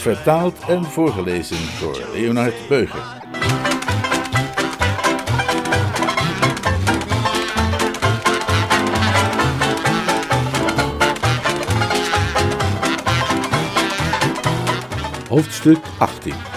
Vertaald 0.00 0.58
en 0.68 0.84
voorgelezen 0.84 1.80
door 1.80 2.08
Leonard 2.12 2.68
Beuger. 2.68 3.18
Hoofdstuk 15.28 15.78
18 15.98 16.49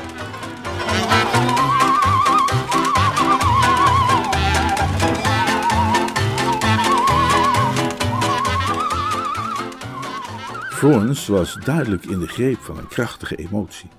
Florence 10.83 11.31
was 11.31 11.57
duidelijk 11.63 12.05
in 12.05 12.19
de 12.19 12.27
greep 12.27 12.59
van 12.59 12.77
een 12.77 12.87
krachtige 12.87 13.35
emotie. 13.35 13.89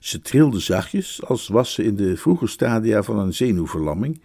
Ze 0.00 0.20
trilde 0.20 0.60
zachtjes, 0.60 1.22
als 1.24 1.48
was 1.48 1.72
ze 1.72 1.84
in 1.84 1.96
de 1.96 2.16
vroege 2.16 2.46
stadia 2.46 3.02
van 3.02 3.18
een 3.18 3.34
zenuwverlamming, 3.34 4.20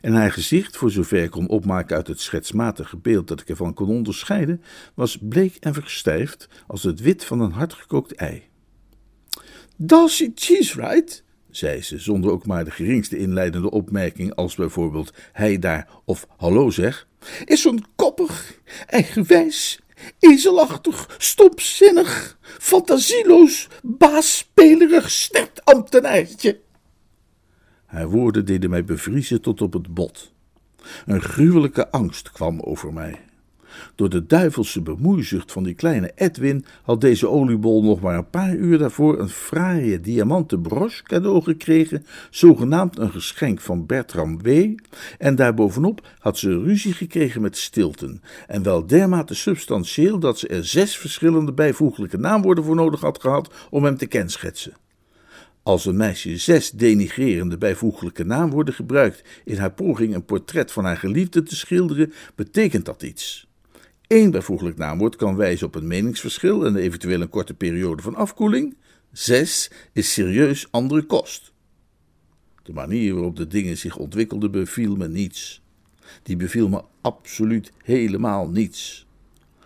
en 0.00 0.12
haar 0.12 0.32
gezicht, 0.32 0.76
voor 0.76 0.90
zover 0.90 1.22
ik 1.22 1.30
kon 1.30 1.48
opmaken 1.48 1.96
uit 1.96 2.06
het 2.06 2.20
schetsmatige 2.20 2.96
beeld 2.96 3.28
dat 3.28 3.40
ik 3.40 3.48
ervan 3.48 3.74
kon 3.74 3.88
onderscheiden, 3.88 4.62
was 4.94 5.18
bleek 5.20 5.56
en 5.56 5.74
verstijfd 5.74 6.48
als 6.66 6.82
het 6.82 7.00
wit 7.00 7.24
van 7.24 7.40
een 7.40 7.52
hardgekookt 7.52 8.14
ei. 8.14 8.42
Darcy 9.76 10.32
Cheesewright, 10.34 11.24
zei 11.50 11.82
ze, 11.82 11.98
zonder 11.98 12.30
ook 12.30 12.46
maar 12.46 12.64
de 12.64 12.70
geringste 12.70 13.18
inleidende 13.18 13.70
opmerking 13.70 14.34
als 14.34 14.54
bijvoorbeeld 14.54 15.12
hij 15.32 15.58
daar 15.58 15.88
of 16.04 16.26
hallo 16.36 16.70
zeg, 16.70 17.06
is 17.44 17.60
zo'n 17.60 17.84
koppig, 17.96 18.58
eigenwijs, 18.86 19.81
ezelachtig, 20.18 21.14
stomzinnig, 21.18 22.38
fantasieloos, 22.42 23.68
baasspelerig 23.82 25.10
snertambtenaartje. 25.10 26.60
Haar 27.86 28.08
woorden 28.08 28.44
deden 28.44 28.70
mij 28.70 28.84
bevriezen 28.84 29.40
tot 29.40 29.62
op 29.62 29.72
het 29.72 29.94
bot. 29.94 30.32
Een 31.06 31.20
gruwelijke 31.20 31.90
angst 31.90 32.32
kwam 32.32 32.60
over 32.60 32.92
mij. 32.92 33.20
Door 33.94 34.08
de 34.08 34.26
duivelse 34.26 34.82
bemoeizucht 34.82 35.52
van 35.52 35.62
die 35.62 35.74
kleine 35.74 36.12
Edwin 36.14 36.64
had 36.82 37.00
deze 37.00 37.28
oliebol 37.28 37.82
nog 37.82 38.00
maar 38.00 38.16
een 38.16 38.30
paar 38.30 38.54
uur 38.54 38.78
daarvoor 38.78 39.18
een 39.18 39.28
fraaie 39.28 40.00
diamanten 40.00 40.62
broche 40.62 41.02
cadeau 41.02 41.42
gekregen, 41.42 42.06
zogenaamd 42.30 42.98
een 42.98 43.10
geschenk 43.10 43.60
van 43.60 43.86
Bertram 43.86 44.42
W. 44.42 44.74
En 45.18 45.34
daarbovenop 45.34 46.06
had 46.18 46.38
ze 46.38 46.62
ruzie 46.62 46.92
gekregen 46.92 47.40
met 47.40 47.56
Stilton, 47.56 48.20
en 48.46 48.62
wel 48.62 48.86
dermate 48.86 49.34
substantieel 49.34 50.18
dat 50.18 50.38
ze 50.38 50.48
er 50.48 50.64
zes 50.64 50.96
verschillende 50.96 51.52
bijvoeglijke 51.52 52.18
naamwoorden 52.18 52.64
voor 52.64 52.74
nodig 52.74 53.00
had 53.00 53.20
gehad 53.20 53.54
om 53.70 53.84
hem 53.84 53.96
te 53.96 54.06
kenschetsen. 54.06 54.72
Als 55.62 55.86
een 55.86 55.96
meisje 55.96 56.36
zes 56.36 56.70
denigrerende 56.70 57.58
bijvoeglijke 57.58 58.24
naamwoorden 58.24 58.74
gebruikt 58.74 59.24
in 59.44 59.56
haar 59.56 59.72
poging 59.72 60.14
een 60.14 60.24
portret 60.24 60.72
van 60.72 60.84
haar 60.84 60.96
geliefde 60.96 61.42
te 61.42 61.56
schilderen, 61.56 62.12
betekent 62.34 62.84
dat 62.84 63.02
iets. 63.02 63.50
Eén 64.12 64.30
bijvoeglijk 64.30 64.76
naamwoord 64.76 65.16
kan 65.16 65.36
wijzen 65.36 65.66
op 65.66 65.74
een 65.74 65.86
meningsverschil 65.86 66.66
en 66.66 66.76
eventueel 66.76 67.20
een 67.20 67.28
korte 67.28 67.54
periode 67.54 68.02
van 68.02 68.14
afkoeling. 68.14 68.76
Zes 69.12 69.70
is 69.92 70.12
serieus 70.12 70.68
andere 70.70 71.02
kost. 71.02 71.52
De 72.62 72.72
manier 72.72 73.14
waarop 73.14 73.36
de 73.36 73.46
dingen 73.46 73.78
zich 73.78 73.96
ontwikkelden 73.96 74.50
beviel 74.50 74.96
me 74.96 75.08
niets. 75.08 75.62
Die 76.22 76.36
beviel 76.36 76.68
me 76.68 76.82
absoluut 77.00 77.72
helemaal 77.82 78.48
niets. 78.48 79.06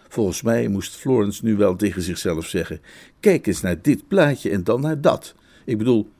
Volgens 0.08 0.42
mij 0.42 0.68
moest 0.68 0.96
Florence 0.96 1.44
nu 1.44 1.56
wel 1.56 1.76
tegen 1.76 2.02
zichzelf 2.02 2.46
zeggen: 2.46 2.80
Kijk 3.20 3.46
eens 3.46 3.60
naar 3.60 3.82
dit 3.82 4.08
plaatje 4.08 4.50
en 4.50 4.64
dan 4.64 4.80
naar 4.80 5.00
dat. 5.00 5.34
Ik 5.64 5.78
bedoel, 5.78 6.10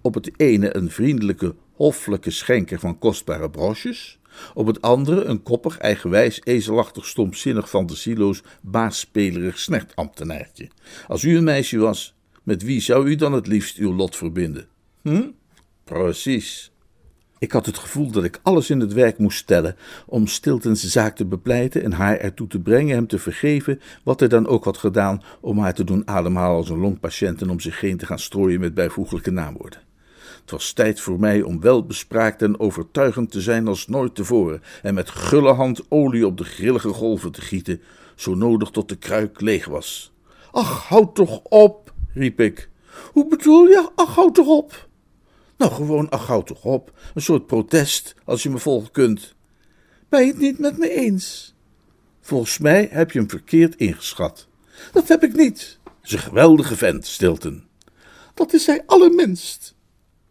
op 0.00 0.14
het 0.14 0.30
ene 0.36 0.76
een 0.76 0.90
vriendelijke, 0.90 1.54
hoffelijke 1.72 2.30
schenker 2.30 2.78
van 2.78 2.98
kostbare 2.98 3.50
broches, 3.50 4.18
op 4.54 4.66
het 4.66 4.82
andere 4.82 5.24
een 5.24 5.42
koppig, 5.42 5.78
eigenwijs, 5.78 6.40
ezelachtig, 6.44 7.06
stomzinnig, 7.06 7.68
fantasieloos, 7.68 8.42
baasspelerig 8.60 9.58
snertambtenaartje. 9.58 10.68
Als 11.08 11.22
u 11.22 11.36
een 11.36 11.44
meisje 11.44 11.78
was, 11.78 12.14
met 12.42 12.62
wie 12.62 12.80
zou 12.80 13.08
u 13.08 13.14
dan 13.14 13.32
het 13.32 13.46
liefst 13.46 13.76
uw 13.76 13.94
lot 13.94 14.16
verbinden? 14.16 14.66
Hm? 15.02 15.28
Precies. 15.84 16.70
Ik 17.38 17.52
had 17.52 17.66
het 17.66 17.78
gevoel 17.78 18.10
dat 18.10 18.24
ik 18.24 18.40
alles 18.42 18.70
in 18.70 18.80
het 18.80 18.92
werk 18.92 19.18
moest 19.18 19.38
stellen 19.38 19.76
om 20.06 20.26
Stiltons 20.26 20.82
zaak 20.82 21.16
te 21.16 21.24
bepleiten 21.24 21.82
en 21.82 21.92
haar 21.92 22.16
ertoe 22.16 22.46
te 22.46 22.60
brengen 22.60 22.94
hem 22.94 23.06
te 23.06 23.18
vergeven 23.18 23.80
wat 24.02 24.20
hij 24.20 24.28
dan 24.28 24.46
ook 24.46 24.64
had 24.64 24.78
gedaan 24.78 25.22
om 25.40 25.58
haar 25.58 25.74
te 25.74 25.84
doen 25.84 26.08
ademhalen 26.08 26.56
als 26.56 26.68
een 26.68 26.78
longpatiënt 26.78 27.42
en 27.42 27.50
om 27.50 27.60
zich 27.60 27.80
heen 27.80 27.96
te 27.96 28.06
gaan 28.06 28.18
strooien 28.18 28.60
met 28.60 28.74
bijvoeglijke 28.74 29.30
naamwoorden. 29.30 29.85
Het 30.46 30.54
was 30.54 30.72
tijd 30.72 31.00
voor 31.00 31.20
mij 31.20 31.42
om 31.42 31.60
welbespraakt 31.60 32.42
en 32.42 32.60
overtuigend 32.60 33.30
te 33.30 33.40
zijn 33.40 33.68
als 33.68 33.86
nooit 33.86 34.14
tevoren 34.14 34.62
en 34.82 34.94
met 34.94 35.10
gulle 35.10 35.52
hand 35.52 35.82
olie 35.88 36.26
op 36.26 36.36
de 36.38 36.44
grillige 36.44 36.88
golven 36.88 37.32
te 37.32 37.40
gieten, 37.40 37.80
zo 38.14 38.34
nodig 38.34 38.70
tot 38.70 38.88
de 38.88 38.96
kruik 38.96 39.40
leeg 39.40 39.66
was. 39.66 40.12
Ach, 40.52 40.88
houd 40.88 41.14
toch 41.14 41.40
op, 41.42 41.92
riep 42.14 42.40
ik. 42.40 42.68
Hoe 43.12 43.28
bedoel 43.28 43.66
je, 43.66 43.90
ach, 43.94 44.14
houd 44.14 44.34
toch 44.34 44.46
op? 44.46 44.88
Nou, 45.56 45.72
gewoon, 45.72 46.10
ach, 46.10 46.26
houd 46.26 46.46
toch 46.46 46.64
op. 46.64 46.92
Een 47.14 47.22
soort 47.22 47.46
protest, 47.46 48.14
als 48.24 48.42
je 48.42 48.50
me 48.50 48.58
volgen 48.58 48.90
kunt. 48.90 49.34
Ben 50.08 50.20
je 50.20 50.26
het 50.26 50.38
niet 50.38 50.58
met 50.58 50.78
me 50.78 50.90
eens? 50.90 51.54
Volgens 52.20 52.58
mij 52.58 52.88
heb 52.90 53.10
je 53.10 53.18
hem 53.18 53.30
verkeerd 53.30 53.76
ingeschat. 53.76 54.46
Dat 54.92 55.08
heb 55.08 55.22
ik 55.22 55.36
niet. 55.36 55.78
Een 56.02 56.18
geweldige 56.18 56.76
vent, 56.76 57.06
Stilton. 57.06 57.64
Dat 58.34 58.52
is 58.52 58.66
hij 58.66 58.82
allerminst. 58.86 59.75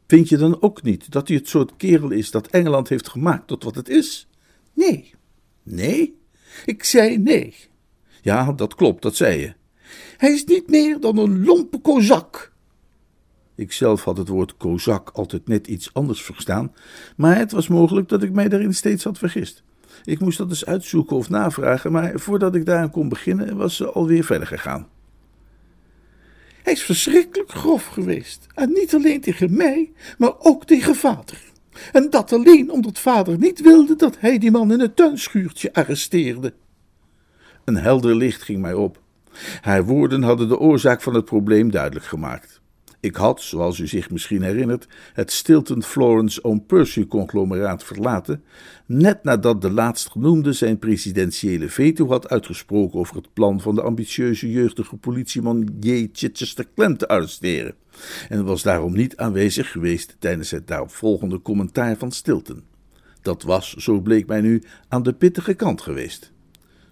Vind 0.07 0.29
je 0.29 0.37
dan 0.37 0.61
ook 0.61 0.83
niet 0.83 1.11
dat 1.11 1.27
hij 1.27 1.37
het 1.37 1.47
soort 1.47 1.75
kerel 1.77 2.11
is 2.11 2.31
dat 2.31 2.47
Engeland 2.47 2.89
heeft 2.89 3.09
gemaakt 3.09 3.47
tot 3.47 3.63
wat 3.63 3.75
het 3.75 3.89
is? 3.89 4.27
Nee. 4.73 5.13
Nee? 5.63 6.19
Ik 6.65 6.83
zei 6.83 7.17
nee. 7.17 7.55
Ja, 8.21 8.51
dat 8.51 8.75
klopt, 8.75 9.01
dat 9.01 9.15
zei 9.15 9.39
je. 9.39 9.53
Hij 10.17 10.31
is 10.31 10.43
niet 10.43 10.69
meer 10.69 10.99
dan 10.99 11.17
een 11.17 11.45
lompe 11.45 11.79
kozak. 11.79 12.53
Ikzelf 13.55 14.03
had 14.03 14.17
het 14.17 14.27
woord 14.27 14.57
kozak 14.57 15.09
altijd 15.09 15.47
net 15.47 15.67
iets 15.67 15.93
anders 15.93 16.21
verstaan, 16.21 16.73
maar 17.15 17.37
het 17.37 17.51
was 17.51 17.67
mogelijk 17.67 18.09
dat 18.09 18.23
ik 18.23 18.31
mij 18.31 18.49
daarin 18.49 18.73
steeds 18.73 19.03
had 19.03 19.17
vergist. 19.17 19.63
Ik 20.03 20.19
moest 20.19 20.37
dat 20.37 20.49
eens 20.49 20.65
uitzoeken 20.65 21.15
of 21.15 21.29
navragen, 21.29 21.91
maar 21.91 22.19
voordat 22.19 22.55
ik 22.55 22.65
daaraan 22.65 22.91
kon 22.91 23.09
beginnen, 23.09 23.57
was 23.57 23.75
ze 23.75 23.91
alweer 23.91 24.23
verder 24.23 24.47
gegaan. 24.47 24.87
Hij 26.65 26.73
is 26.73 26.83
verschrikkelijk 26.83 27.51
grof 27.51 27.85
geweest. 27.85 28.47
En 28.55 28.69
niet 28.69 28.95
alleen 28.95 29.21
tegen 29.21 29.55
mij, 29.55 29.91
maar 30.17 30.33
ook 30.39 30.65
tegen 30.65 30.95
vader. 30.95 31.41
En 31.91 32.09
dat 32.09 32.33
alleen 32.33 32.71
omdat 32.71 32.99
vader 32.99 33.37
niet 33.37 33.61
wilde 33.61 33.95
dat 33.95 34.19
hij 34.19 34.37
die 34.37 34.51
man 34.51 34.71
in 34.71 34.79
het 34.79 34.95
tuinschuurtje 34.95 35.73
arresteerde. 35.73 36.53
Een 37.65 37.75
helder 37.75 38.15
licht 38.15 38.43
ging 38.43 38.61
mij 38.61 38.73
op. 38.73 39.01
Haar 39.61 39.85
woorden 39.85 40.23
hadden 40.23 40.47
de 40.47 40.59
oorzaak 40.59 41.01
van 41.01 41.13
het 41.13 41.25
probleem 41.25 41.71
duidelijk 41.71 42.05
gemaakt. 42.05 42.61
Ik 43.05 43.15
had, 43.15 43.41
zoals 43.41 43.79
u 43.79 43.87
zich 43.87 44.09
misschien 44.09 44.41
herinnert, 44.41 44.87
het 45.13 45.31
Stilton 45.31 45.83
Florence 45.83 46.41
Own 46.41 46.63
Percy 46.67 47.07
conglomeraat 47.07 47.83
verlaten, 47.83 48.43
net 48.85 49.23
nadat 49.23 49.61
de 49.61 49.71
laatstgenoemde 49.71 50.53
zijn 50.53 50.79
presidentiële 50.79 51.69
veto 51.69 52.07
had 52.07 52.29
uitgesproken 52.29 52.99
over 52.99 53.15
het 53.15 53.33
plan 53.33 53.61
van 53.61 53.75
de 53.75 53.81
ambitieuze 53.81 54.51
jeugdige 54.51 54.95
politieman 54.95 55.69
J. 55.79 56.09
Chichester 56.11 56.67
Clem 56.75 56.97
te 56.97 57.07
arresteren, 57.07 57.75
en 58.29 58.45
was 58.45 58.63
daarom 58.63 58.93
niet 58.93 59.17
aanwezig 59.17 59.71
geweest 59.71 60.15
tijdens 60.19 60.51
het 60.51 60.67
daaropvolgende 60.67 61.41
commentaar 61.41 61.97
van 61.97 62.11
Stilton. 62.11 62.63
Dat 63.21 63.43
was, 63.43 63.73
zo 63.73 63.99
bleek 63.99 64.27
mij 64.27 64.41
nu, 64.41 64.63
aan 64.87 65.03
de 65.03 65.13
pittige 65.13 65.53
kant 65.53 65.81
geweest. 65.81 66.31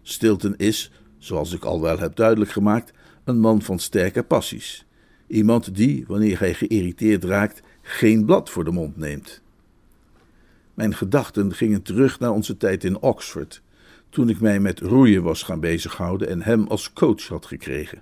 Stilton 0.01 0.55
is, 0.57 0.91
zoals 1.17 1.53
ik 1.53 1.63
al 1.63 1.81
wel 1.81 1.99
heb 1.99 2.15
duidelijk 2.15 2.51
gemaakt, 2.51 2.91
een 3.23 3.39
man 3.39 3.61
van 3.61 3.79
sterke 3.79 4.23
passies. 4.23 4.85
Iemand 5.33 5.75
die, 5.75 6.03
wanneer 6.07 6.39
hij 6.39 6.53
geïrriteerd 6.53 7.23
raakt, 7.23 7.61
geen 7.81 8.25
blad 8.25 8.49
voor 8.49 8.63
de 8.63 8.71
mond 8.71 8.97
neemt. 8.97 9.41
Mijn 10.73 10.95
gedachten 10.95 11.53
gingen 11.53 11.81
terug 11.81 12.19
naar 12.19 12.31
onze 12.31 12.57
tijd 12.57 12.83
in 12.83 13.01
Oxford, 13.01 13.61
toen 14.09 14.29
ik 14.29 14.39
mij 14.39 14.59
met 14.59 14.79
roeien 14.79 15.23
was 15.23 15.43
gaan 15.43 15.59
bezighouden 15.59 16.27
en 16.29 16.41
hem 16.41 16.67
als 16.67 16.93
coach 16.93 17.27
had 17.27 17.45
gekregen. 17.45 18.01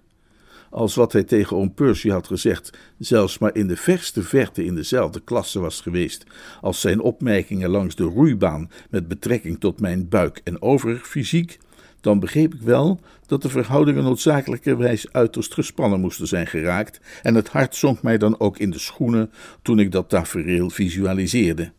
als 0.70 0.96
wat 0.96 1.14
hij 1.14 1.24
tegen 1.24 1.58
oom 1.58 1.74
Percy 1.74 2.10
had 2.10 2.28
gezegd 2.28 2.78
zelfs 2.98 3.38
maar 3.38 3.56
in 3.56 3.68
de 3.68 3.78
verste 3.78 4.24
verte 4.24 4.66
in 4.66 4.76
dezelfde 4.76 5.20
klasse 5.20 5.60
was 5.60 5.82
geweest 5.82 6.26
als 6.62 6.82
zijn 6.82 7.00
opmerkingen 7.00 7.70
langs 7.70 7.96
de 7.96 8.04
roeibaan 8.04 8.70
met 8.90 9.08
betrekking 9.08 9.60
tot 9.60 9.80
mijn 9.80 10.10
buik- 10.10 10.42
en 10.44 10.62
overig 10.62 11.08
fysiek, 11.08 11.60
dan 12.02 12.20
begreep 12.20 12.54
ik 12.54 12.62
wel 12.62 13.00
dat 13.26 13.42
de 13.42 13.50
verhoudingen 13.50 14.04
noodzakelijkerwijs 14.04 15.14
uiterst 15.14 15.54
gespannen 15.54 16.00
moesten 16.00 16.28
zijn 16.28 16.48
geraakt, 16.48 17.00
en 17.22 17.36
het 17.36 17.48
hart 17.48 17.76
zonk 17.76 18.02
mij 18.02 18.18
dan 18.18 18.40
ook 18.40 18.58
in 18.58 18.70
de 18.70 18.80
schoenen 18.80 19.32
toen 19.62 19.80
ik 19.80 19.92
dat 19.92 20.10
tafereel 20.10 20.70
visualiseerde. 20.70 21.72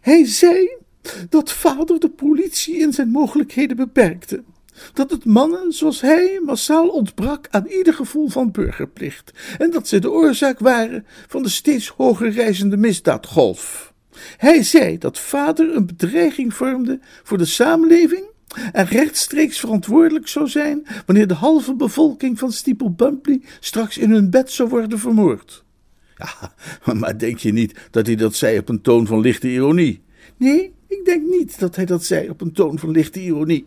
Hij 0.00 0.26
zei 0.26 0.76
dat 1.28 1.52
vader 1.52 2.00
de 2.00 2.10
politie 2.10 2.78
in 2.78 2.92
zijn 2.92 3.08
mogelijkheden 3.08 3.76
beperkte. 3.76 4.42
Dat 4.92 5.10
het 5.10 5.24
mannen 5.24 5.72
zoals 5.72 6.00
hij 6.00 6.40
massaal 6.44 6.88
ontbrak 6.88 7.46
aan 7.50 7.66
ieder 7.66 7.94
gevoel 7.94 8.28
van 8.28 8.50
burgerplicht. 8.50 9.32
En 9.58 9.70
dat 9.70 9.88
ze 9.88 9.98
de 9.98 10.10
oorzaak 10.10 10.58
waren 10.58 11.06
van 11.26 11.42
de 11.42 11.48
steeds 11.48 11.88
hoger 11.88 12.30
reizende 12.30 12.76
misdaadgolf. 12.76 13.92
Hij 14.36 14.62
zei 14.62 14.98
dat 14.98 15.18
vader 15.18 15.76
een 15.76 15.86
bedreiging 15.86 16.54
vormde 16.54 17.00
voor 17.22 17.38
de 17.38 17.44
samenleving 17.44 18.24
en 18.72 18.86
rechtstreeks 18.86 19.60
verantwoordelijk 19.60 20.28
zou 20.28 20.48
zijn 20.48 20.86
wanneer 21.06 21.26
de 21.26 21.34
halve 21.34 21.74
bevolking 21.74 22.38
van 22.38 22.52
Steeple 22.52 22.90
Bumpley 22.90 23.40
straks 23.60 23.98
in 23.98 24.10
hun 24.10 24.30
bed 24.30 24.50
zou 24.50 24.68
worden 24.68 24.98
vermoord. 24.98 25.64
Ja, 26.16 26.54
maar 27.00 27.18
denk 27.18 27.38
je 27.38 27.52
niet 27.52 27.88
dat 27.90 28.06
hij 28.06 28.16
dat 28.16 28.34
zei 28.34 28.58
op 28.58 28.68
een 28.68 28.80
toon 28.80 29.06
van 29.06 29.20
lichte 29.20 29.48
ironie? 29.48 30.02
Nee, 30.36 30.72
ik 30.88 31.04
denk 31.04 31.26
niet 31.26 31.58
dat 31.58 31.76
hij 31.76 31.84
dat 31.84 32.04
zei 32.04 32.28
op 32.28 32.40
een 32.40 32.52
toon 32.52 32.78
van 32.78 32.90
lichte 32.90 33.20
ironie. 33.20 33.66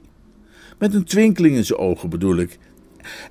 Met 0.80 0.94
een 0.94 1.04
twinkeling 1.04 1.56
in 1.56 1.66
zijn 1.66 1.80
ogen 1.80 2.10
bedoel 2.10 2.38
ik. 2.38 2.58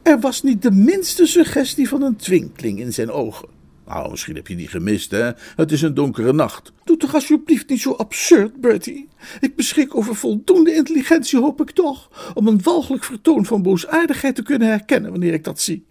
Er 0.03 0.21
was 0.21 0.43
niet 0.43 0.63
de 0.63 0.71
minste 0.71 1.27
suggestie 1.27 1.89
van 1.89 2.03
een 2.03 2.17
twinkeling 2.17 2.81
in 2.81 2.93
zijn 2.93 3.11
ogen. 3.11 3.49
Nou, 3.87 4.11
misschien 4.11 4.35
heb 4.35 4.47
je 4.47 4.57
die 4.57 4.69
gemist, 4.69 5.11
hè? 5.11 5.31
Het 5.57 5.73
is 5.73 5.83
een 5.83 5.95
donkere 5.95 6.33
nacht. 6.33 6.73
Doe 6.85 6.97
toch 6.97 7.15
alsjeblieft 7.15 7.69
niet 7.69 7.81
zo 7.81 7.93
absurd, 7.93 8.61
Bertie. 8.61 9.09
Ik 9.41 9.57
beschik 9.57 9.97
over 9.97 10.15
voldoende 10.15 10.75
intelligentie, 10.75 11.39
hoop 11.39 11.61
ik 11.61 11.71
toch, 11.71 12.31
om 12.35 12.47
een 12.47 12.63
walgelijk 12.63 13.05
vertoon 13.05 13.47
van 13.47 13.63
boosaardigheid 13.63 14.35
te 14.35 14.43
kunnen 14.43 14.69
herkennen 14.69 15.11
wanneer 15.11 15.33
ik 15.33 15.45
dat 15.45 15.61
zie. 15.61 15.87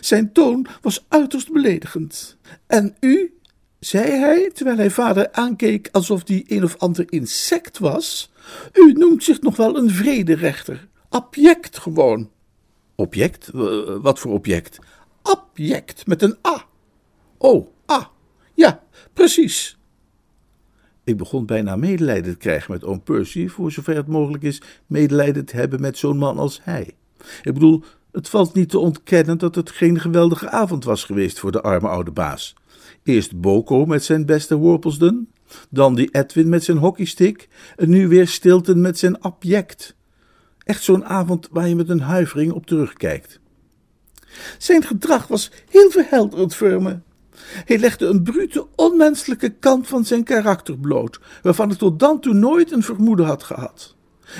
Zijn 0.00 0.32
toon 0.32 0.66
was 0.80 1.04
uiterst 1.08 1.52
beledigend. 1.52 2.36
En 2.66 2.96
u, 3.00 3.34
zei 3.78 4.10
hij, 4.10 4.50
terwijl 4.54 4.76
hij 4.76 4.90
vader 4.90 5.32
aankeek 5.32 5.88
alsof 5.92 6.24
die 6.24 6.44
een 6.48 6.64
of 6.64 6.76
ander 6.78 7.12
insect 7.12 7.78
was, 7.78 8.32
u 8.72 8.92
noemt 8.92 9.24
zich 9.24 9.40
nog 9.40 9.56
wel 9.56 9.76
een 9.76 9.90
vrederechter. 9.90 10.88
Abject 11.08 11.78
gewoon. 11.78 12.30
Object? 12.94 13.50
Wat 14.00 14.18
voor 14.18 14.32
object? 14.32 14.78
Abject, 15.22 16.06
met 16.06 16.22
een 16.22 16.36
A. 16.46 16.70
Oh, 17.42 17.68
ah, 17.86 18.04
ja, 18.54 18.82
precies. 19.12 19.78
Ik 21.04 21.16
begon 21.16 21.46
bijna 21.46 21.76
medelijden 21.76 22.32
te 22.32 22.38
krijgen 22.38 22.72
met 22.72 22.84
oom 22.84 23.02
Percy, 23.02 23.48
voor 23.48 23.72
zover 23.72 23.96
het 23.96 24.06
mogelijk 24.06 24.42
is 24.42 24.62
medelijden 24.86 25.44
te 25.44 25.56
hebben 25.56 25.80
met 25.80 25.98
zo'n 25.98 26.16
man 26.16 26.38
als 26.38 26.60
hij. 26.62 26.94
Ik 27.42 27.54
bedoel, 27.54 27.82
het 28.12 28.28
valt 28.28 28.54
niet 28.54 28.68
te 28.68 28.78
ontkennen 28.78 29.38
dat 29.38 29.54
het 29.54 29.70
geen 29.70 30.00
geweldige 30.00 30.50
avond 30.50 30.84
was 30.84 31.04
geweest 31.04 31.38
voor 31.38 31.52
de 31.52 31.60
arme 31.60 31.88
oude 31.88 32.10
baas. 32.10 32.54
Eerst 33.02 33.40
Boko 33.40 33.86
met 33.86 34.04
zijn 34.04 34.26
beste 34.26 34.56
Worplesden, 34.56 35.28
dan 35.70 35.94
die 35.94 36.10
Edwin 36.10 36.48
met 36.48 36.64
zijn 36.64 36.78
hockeystick, 36.78 37.48
en 37.76 37.88
nu 37.88 38.08
weer 38.08 38.28
Stilton 38.28 38.80
met 38.80 38.98
zijn 38.98 39.20
abject. 39.20 39.96
Echt 40.64 40.82
zo'n 40.82 41.04
avond 41.04 41.48
waar 41.50 41.68
je 41.68 41.76
met 41.76 41.88
een 41.88 42.00
huivering 42.00 42.52
op 42.52 42.66
terugkijkt. 42.66 43.40
Zijn 44.58 44.82
gedrag 44.82 45.26
was 45.26 45.50
heel 45.68 45.90
verhelderend 45.90 46.54
voor 46.54 46.82
me. 46.82 46.98
Hij 47.40 47.78
legde 47.78 48.06
een 48.06 48.22
brute, 48.22 48.66
onmenselijke 48.76 49.50
kant 49.50 49.86
van 49.86 50.04
zijn 50.04 50.24
karakter 50.24 50.78
bloot, 50.78 51.20
waarvan 51.42 51.70
ik 51.70 51.78
tot 51.78 51.98
dan 51.98 52.20
toe 52.20 52.34
nooit 52.34 52.72
een 52.72 52.82
vermoeden 52.82 53.26
had 53.26 53.42
gehad. 53.42 53.96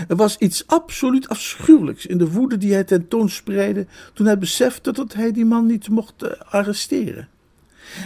Er 0.08 0.16
was 0.16 0.36
iets 0.38 0.66
absoluut 0.66 1.28
afschuwelijks 1.28 2.06
in 2.06 2.18
de 2.18 2.30
woede 2.30 2.58
die 2.58 2.72
hij 2.72 2.84
tentoonspreidde 2.84 3.86
toen 4.12 4.26
hij 4.26 4.38
besefte 4.38 4.92
dat 4.92 5.12
hij 5.12 5.32
die 5.32 5.44
man 5.44 5.66
niet 5.66 5.88
mocht 5.88 6.22
eh, 6.22 6.30
arresteren. 6.40 7.28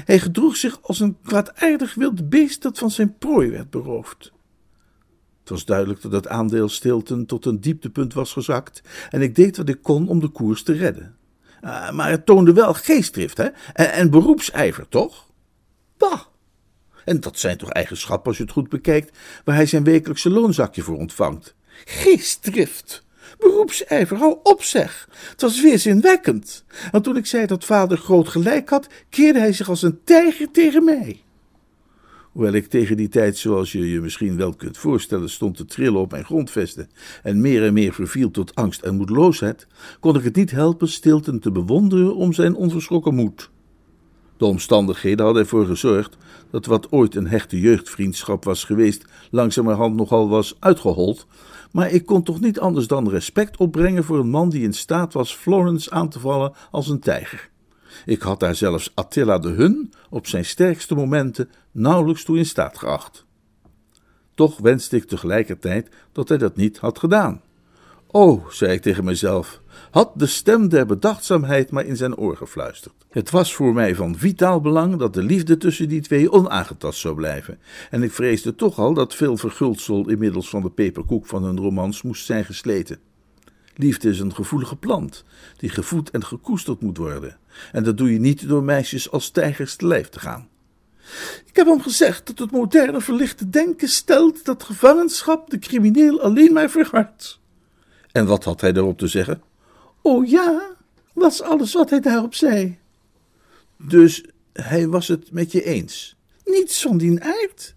Hij 0.04 0.18
gedroeg 0.18 0.56
zich 0.56 0.82
als 0.82 1.00
een 1.00 1.16
kwaadaardig 1.22 1.94
wild 1.94 2.28
beest 2.28 2.62
dat 2.62 2.78
van 2.78 2.90
zijn 2.90 3.18
prooi 3.18 3.50
werd 3.50 3.70
beroofd. 3.70 4.32
Het 5.40 5.48
was 5.48 5.64
duidelijk 5.64 6.02
dat 6.02 6.12
het 6.12 6.28
aandeel 6.28 6.68
Stilton 6.68 7.26
tot 7.26 7.44
een 7.44 7.60
dieptepunt 7.60 8.14
was 8.14 8.32
gezakt 8.32 8.82
en 9.10 9.22
ik 9.22 9.34
deed 9.34 9.56
wat 9.56 9.68
ik 9.68 9.82
kon 9.82 10.08
om 10.08 10.20
de 10.20 10.28
koers 10.28 10.62
te 10.62 10.72
redden. 10.72 11.15
Uh, 11.64 11.90
maar 11.90 12.10
het 12.10 12.26
toonde 12.26 12.52
wel 12.52 12.74
geestdrift 12.74 13.36
hè? 13.36 13.48
En, 13.72 13.92
en 13.92 14.10
beroepsijver, 14.10 14.88
toch? 14.88 15.26
Bah! 15.96 16.20
En 17.04 17.20
dat 17.20 17.38
zijn 17.38 17.56
toch 17.56 17.70
eigenschappen, 17.70 18.26
als 18.26 18.36
je 18.36 18.42
het 18.42 18.52
goed 18.52 18.68
bekijkt, 18.68 19.18
waar 19.44 19.54
hij 19.54 19.66
zijn 19.66 19.84
wekelijkse 19.84 20.30
loonzakje 20.30 20.82
voor 20.82 20.96
ontvangt. 20.96 21.54
Geestdrift! 21.84 23.04
Beroepsijver, 23.38 24.16
hou 24.16 24.38
op 24.42 24.62
zeg! 24.62 25.08
Het 25.30 25.40
was 25.40 25.60
weerzinwekkend. 25.62 26.64
En 26.92 27.02
toen 27.02 27.16
ik 27.16 27.26
zei 27.26 27.46
dat 27.46 27.64
vader 27.64 27.98
groot 27.98 28.28
gelijk 28.28 28.68
had, 28.68 28.86
keerde 29.10 29.38
hij 29.38 29.52
zich 29.52 29.68
als 29.68 29.82
een 29.82 30.00
tijger 30.04 30.50
tegen 30.50 30.84
mij. 30.84 31.24
Hoewel 32.36 32.54
ik 32.54 32.66
tegen 32.66 32.96
die 32.96 33.08
tijd, 33.08 33.36
zoals 33.36 33.72
je 33.72 33.90
je 33.90 34.00
misschien 34.00 34.36
wel 34.36 34.54
kunt 34.54 34.78
voorstellen, 34.78 35.30
stond 35.30 35.56
te 35.56 35.64
trillen 35.64 36.00
op 36.00 36.10
mijn 36.10 36.24
grondvesten 36.24 36.88
en 37.22 37.40
meer 37.40 37.64
en 37.64 37.72
meer 37.72 37.92
verviel 37.92 38.30
tot 38.30 38.54
angst 38.54 38.82
en 38.82 38.96
moedeloosheid, 38.96 39.66
kon 40.00 40.16
ik 40.16 40.24
het 40.24 40.36
niet 40.36 40.50
helpen 40.50 40.88
Stilton 40.88 41.38
te 41.38 41.50
bewonderen 41.50 42.16
om 42.16 42.32
zijn 42.32 42.54
onverschrokken 42.54 43.14
moed. 43.14 43.50
De 44.36 44.44
omstandigheden 44.44 45.24
hadden 45.24 45.42
ervoor 45.42 45.66
gezorgd 45.66 46.16
dat 46.50 46.66
wat 46.66 46.92
ooit 46.92 47.14
een 47.14 47.28
hechte 47.28 47.60
jeugdvriendschap 47.60 48.44
was 48.44 48.64
geweest, 48.64 49.04
langzamerhand 49.30 49.96
nogal 49.96 50.28
was 50.28 50.56
uitgehold, 50.58 51.26
maar 51.72 51.90
ik 51.90 52.06
kon 52.06 52.22
toch 52.22 52.40
niet 52.40 52.60
anders 52.60 52.86
dan 52.86 53.08
respect 53.08 53.56
opbrengen 53.56 54.04
voor 54.04 54.18
een 54.18 54.30
man 54.30 54.48
die 54.48 54.62
in 54.62 54.74
staat 54.74 55.12
was 55.12 55.34
Florence 55.34 55.90
aan 55.90 56.08
te 56.08 56.20
vallen 56.20 56.52
als 56.70 56.88
een 56.88 57.00
tijger. 57.00 57.50
Ik 58.04 58.22
had 58.22 58.40
daar 58.40 58.54
zelfs 58.54 58.92
Attila 58.94 59.38
de 59.38 59.48
Hun 59.48 59.92
op 60.10 60.26
zijn 60.26 60.44
sterkste 60.44 60.94
momenten 60.94 61.50
nauwelijks 61.76 62.24
toe 62.24 62.38
in 62.38 62.46
staat 62.46 62.78
geacht. 62.78 63.24
Toch 64.34 64.58
wenste 64.58 64.96
ik 64.96 65.04
tegelijkertijd 65.04 65.88
dat 66.12 66.28
hij 66.28 66.38
dat 66.38 66.56
niet 66.56 66.78
had 66.78 66.98
gedaan. 66.98 67.40
Oh, 68.06 68.48
zei 68.48 68.72
ik 68.72 68.82
tegen 68.82 69.04
mezelf, 69.04 69.60
had 69.90 70.12
de 70.14 70.26
stem 70.26 70.68
der 70.68 70.86
bedachtzaamheid 70.86 71.70
maar 71.70 71.84
in 71.84 71.96
zijn 71.96 72.16
oor 72.16 72.36
gefluisterd. 72.36 72.94
Het 73.10 73.30
was 73.30 73.54
voor 73.54 73.74
mij 73.74 73.94
van 73.94 74.18
vitaal 74.18 74.60
belang 74.60 74.96
dat 74.96 75.14
de 75.14 75.22
liefde 75.22 75.56
tussen 75.56 75.88
die 75.88 76.00
twee 76.00 76.32
onaangetast 76.32 77.00
zou 77.00 77.14
blijven, 77.14 77.58
en 77.90 78.02
ik 78.02 78.12
vreesde 78.12 78.54
toch 78.54 78.78
al 78.78 78.94
dat 78.94 79.14
veel 79.14 79.36
verguldsel 79.36 80.08
inmiddels 80.08 80.48
van 80.48 80.62
de 80.62 80.70
peperkoek 80.70 81.26
van 81.26 81.42
hun 81.42 81.58
romans 81.58 82.02
moest 82.02 82.24
zijn 82.24 82.44
gesleten. 82.44 82.98
Liefde 83.74 84.08
is 84.08 84.20
een 84.20 84.34
gevoelige 84.34 84.76
plant, 84.76 85.24
die 85.56 85.70
gevoed 85.70 86.10
en 86.10 86.24
gekoesterd 86.24 86.80
moet 86.80 86.96
worden. 86.96 87.38
En 87.72 87.84
dat 87.84 87.98
doe 87.98 88.12
je 88.12 88.18
niet 88.18 88.48
door 88.48 88.62
meisjes 88.62 89.10
als 89.10 89.30
tijgers 89.30 89.76
te 89.76 89.86
lijf 89.86 90.08
te 90.08 90.20
gaan. 90.20 90.48
Ik 91.46 91.56
heb 91.56 91.66
hem 91.66 91.82
gezegd 91.82 92.26
dat 92.26 92.38
het 92.38 92.50
moderne 92.50 93.00
verlichte 93.00 93.48
denken 93.50 93.88
stelt 93.88 94.44
dat 94.44 94.62
gevangenschap 94.62 95.50
de 95.50 95.58
crimineel 95.58 96.20
alleen 96.20 96.52
maar 96.52 96.70
verhardt. 96.70 97.40
En 98.12 98.26
wat 98.26 98.44
had 98.44 98.60
hij 98.60 98.72
daarop 98.72 98.98
te 98.98 99.06
zeggen? 99.06 99.42
Oh 100.02 100.28
ja, 100.28 100.76
was 101.12 101.42
alles 101.42 101.72
wat 101.72 101.90
hij 101.90 102.00
daarop 102.00 102.34
zei. 102.34 102.78
Dus 103.76 104.24
hij 104.52 104.88
was 104.88 105.08
het 105.08 105.32
met 105.32 105.52
je 105.52 105.64
eens? 105.64 106.16
Niets 106.44 106.82
van 106.82 106.98
die 106.98 107.22
aard. 107.22 107.74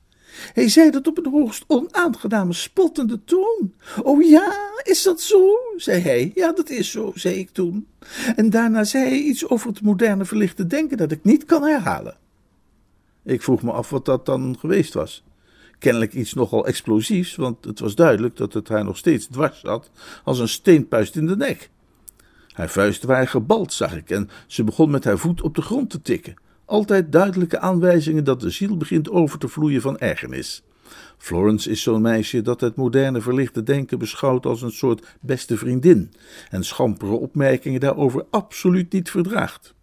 Hij 0.53 0.69
zei 0.69 0.89
dat 0.89 1.07
op 1.07 1.17
een 1.17 1.31
hoogst 1.31 1.63
onaangename, 1.67 2.53
spottende 2.53 3.23
toon. 3.23 3.73
Oh 4.01 4.23
ja, 4.23 4.53
is 4.83 5.03
dat 5.03 5.21
zo? 5.21 5.55
zei 5.75 6.01
hij. 6.01 6.31
Ja, 6.35 6.51
dat 6.51 6.69
is 6.69 6.91
zo, 6.91 7.11
zei 7.15 7.35
ik 7.35 7.49
toen. 7.49 7.87
En 8.35 8.49
daarna 8.49 8.83
zei 8.83 9.03
hij 9.03 9.19
iets 9.19 9.47
over 9.47 9.67
het 9.67 9.81
moderne 9.81 10.25
verlichte 10.25 10.67
denken 10.67 10.97
dat 10.97 11.11
ik 11.11 11.23
niet 11.23 11.45
kan 11.45 11.63
herhalen. 11.63 12.17
Ik 13.23 13.41
vroeg 13.41 13.61
me 13.61 13.71
af 13.71 13.89
wat 13.89 14.05
dat 14.05 14.25
dan 14.25 14.55
geweest 14.59 14.93
was. 14.93 15.23
Kennelijk 15.79 16.13
iets 16.13 16.33
nogal 16.33 16.67
explosiefs, 16.67 17.35
want 17.35 17.65
het 17.65 17.79
was 17.79 17.95
duidelijk 17.95 18.37
dat 18.37 18.53
het 18.53 18.67
haar 18.69 18.83
nog 18.83 18.97
steeds 18.97 19.27
dwars 19.27 19.59
zat 19.59 19.91
als 20.23 20.39
een 20.39 20.47
steenpuist 20.47 21.15
in 21.15 21.25
de 21.25 21.35
nek. 21.35 21.69
Haar 22.51 22.69
vuisten 22.69 23.07
waren 23.07 23.27
gebald, 23.27 23.73
zag 23.73 23.95
ik, 23.95 24.09
en 24.09 24.29
ze 24.47 24.63
begon 24.63 24.89
met 24.89 25.03
haar 25.03 25.17
voet 25.17 25.41
op 25.41 25.55
de 25.55 25.61
grond 25.61 25.89
te 25.89 26.01
tikken. 26.01 26.35
Altijd 26.65 27.11
duidelijke 27.11 27.59
aanwijzingen 27.59 28.23
dat 28.23 28.41
de 28.41 28.49
ziel 28.49 28.77
begint 28.77 29.09
over 29.09 29.39
te 29.39 29.47
vloeien 29.47 29.81
van 29.81 29.97
ergernis. 29.97 30.63
Florence 31.17 31.69
is 31.69 31.81
zo'n 31.81 32.01
meisje 32.01 32.41
dat 32.41 32.61
het 32.61 32.75
moderne 32.75 33.21
verlichte 33.21 33.63
denken 33.63 33.99
beschouwt 33.99 34.45
als 34.45 34.61
een 34.61 34.71
soort 34.71 35.17
beste 35.21 35.57
vriendin 35.57 36.13
en 36.49 36.63
schampere 36.63 37.11
opmerkingen 37.11 37.79
daarover 37.79 38.25
absoluut 38.29 38.93
niet 38.93 39.09
verdraagt. 39.09 39.73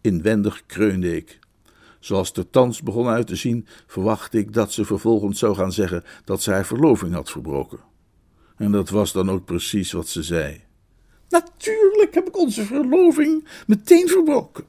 Inwendig 0.00 0.66
kreunde 0.66 1.16
ik. 1.16 1.38
Zoals 1.98 2.28
het 2.28 2.36
er 2.36 2.50
thans 2.50 2.82
begon 2.82 3.06
uit 3.06 3.26
te 3.26 3.36
zien, 3.36 3.66
verwachtte 3.86 4.38
ik 4.38 4.52
dat 4.52 4.72
ze 4.72 4.84
vervolgens 4.84 5.38
zou 5.38 5.54
gaan 5.54 5.72
zeggen 5.72 6.04
dat 6.24 6.42
ze 6.42 6.50
haar 6.50 6.66
verloving 6.66 7.14
had 7.14 7.30
verbroken. 7.30 7.78
En 8.56 8.72
dat 8.72 8.88
was 8.88 9.12
dan 9.12 9.30
ook 9.30 9.44
precies 9.44 9.92
wat 9.92 10.08
ze 10.08 10.22
zei. 10.22 10.60
Natuurlijk 11.28 12.14
heb 12.14 12.26
ik 12.26 12.38
onze 12.38 12.64
verloving 12.64 13.48
meteen 13.66 14.08
verbroken. 14.08 14.64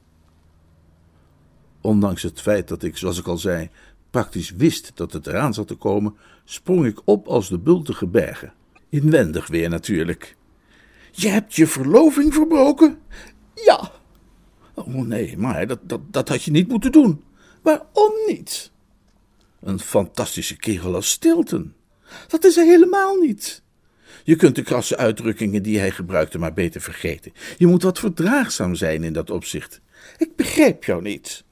Ondanks 1.82 2.24
het 2.24 2.42
feit 2.42 2.68
dat 2.68 2.84
ik, 2.84 2.98
zoals 2.98 3.20
ik 3.20 3.28
al 3.28 3.38
zei, 3.38 3.70
praktisch 4.10 4.52
wist 4.52 4.92
dat 4.94 5.14
het 5.14 5.28
eraan 5.28 5.54
zat 5.54 5.68
te 5.68 5.76
komen, 5.76 6.16
sprong 6.46 6.86
ik 6.86 7.02
op 7.06 7.28
als 7.28 7.50
de 7.50 7.60
bultige 7.60 8.08
bergen. 8.08 8.54
Inwendig 8.90 9.48
weer 9.48 9.70
natuurlijk. 9.70 10.36
Je 11.12 11.28
hebt 11.28 11.56
je 11.56 11.68
verloving 11.68 12.34
verbroken? 12.34 13.00
Ja. 13.56 13.92
Oh 14.86 15.08
nee, 15.08 15.38
maar 15.38 15.68
dat, 15.68 15.80
dat, 15.82 16.02
dat 16.12 16.30
had 16.30 16.44
je 16.44 16.52
niet 16.52 16.68
moeten 16.68 16.92
doen. 16.92 17.24
Waarom 17.62 18.12
niet? 18.28 18.72
Een 19.62 19.80
fantastische 19.80 20.58
kerel 20.58 20.96
als 20.96 21.10
Stilton. 21.10 21.74
Dat 22.28 22.44
is 22.44 22.56
hij 22.56 22.66
helemaal 22.66 23.16
niet. 23.16 23.62
Je 24.24 24.36
kunt 24.36 24.56
de 24.56 24.62
krasse 24.62 24.98
uitdrukkingen 24.98 25.64
die 25.64 25.80
hij 25.80 25.92
gebruikte 25.92 26.38
maar 26.38 26.54
beter 26.54 26.82
vergeten. 26.82 27.32
Je 27.58 27.68
moet 27.68 27.84
wat 27.84 28.00
verdraagzaam 28.00 28.76
zijn 28.76 29.04
in 29.04 29.14
dat 29.14 29.30
opzicht. 29.30 29.82
Ik 30.18 30.36
begrijp 30.36 30.84
jou 30.84 31.02
niet. 31.02 31.44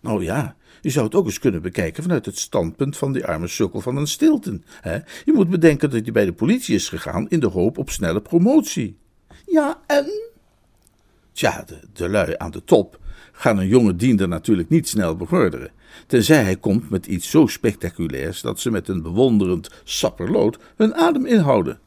Nou 0.00 0.24
ja, 0.24 0.56
je 0.80 0.90
zou 0.90 1.04
het 1.04 1.14
ook 1.14 1.24
eens 1.24 1.38
kunnen 1.38 1.62
bekijken 1.62 2.02
vanuit 2.02 2.26
het 2.26 2.38
standpunt 2.38 2.96
van 2.96 3.12
die 3.12 3.26
arme 3.26 3.48
sukkel 3.48 3.80
van 3.80 3.96
een 3.96 4.06
Stilton. 4.06 4.64
Hè? 4.80 4.94
Je 5.24 5.32
moet 5.32 5.50
bedenken 5.50 5.90
dat 5.90 6.02
hij 6.02 6.12
bij 6.12 6.24
de 6.24 6.32
politie 6.32 6.74
is 6.74 6.88
gegaan 6.88 7.28
in 7.28 7.40
de 7.40 7.46
hoop 7.46 7.78
op 7.78 7.90
snelle 7.90 8.20
promotie. 8.20 8.96
Ja, 9.46 9.80
en? 9.86 10.34
Tja, 11.36 11.64
de, 11.92 12.08
lui 12.08 12.34
aan 12.36 12.50
de 12.50 12.64
top 12.64 12.98
gaan 13.32 13.58
een 13.58 13.66
jonge 13.66 13.96
diender 13.96 14.28
natuurlijk 14.28 14.68
niet 14.68 14.88
snel 14.88 15.16
bevorderen. 15.16 15.70
Tenzij 16.06 16.42
hij 16.42 16.56
komt 16.56 16.90
met 16.90 17.06
iets 17.06 17.30
zo 17.30 17.46
spectaculairs 17.46 18.40
dat 18.40 18.60
ze 18.60 18.70
met 18.70 18.88
een 18.88 19.02
bewonderend 19.02 19.70
sapperlood 19.84 20.58
hun 20.76 20.94
adem 20.94 21.26
inhouden. 21.26 21.78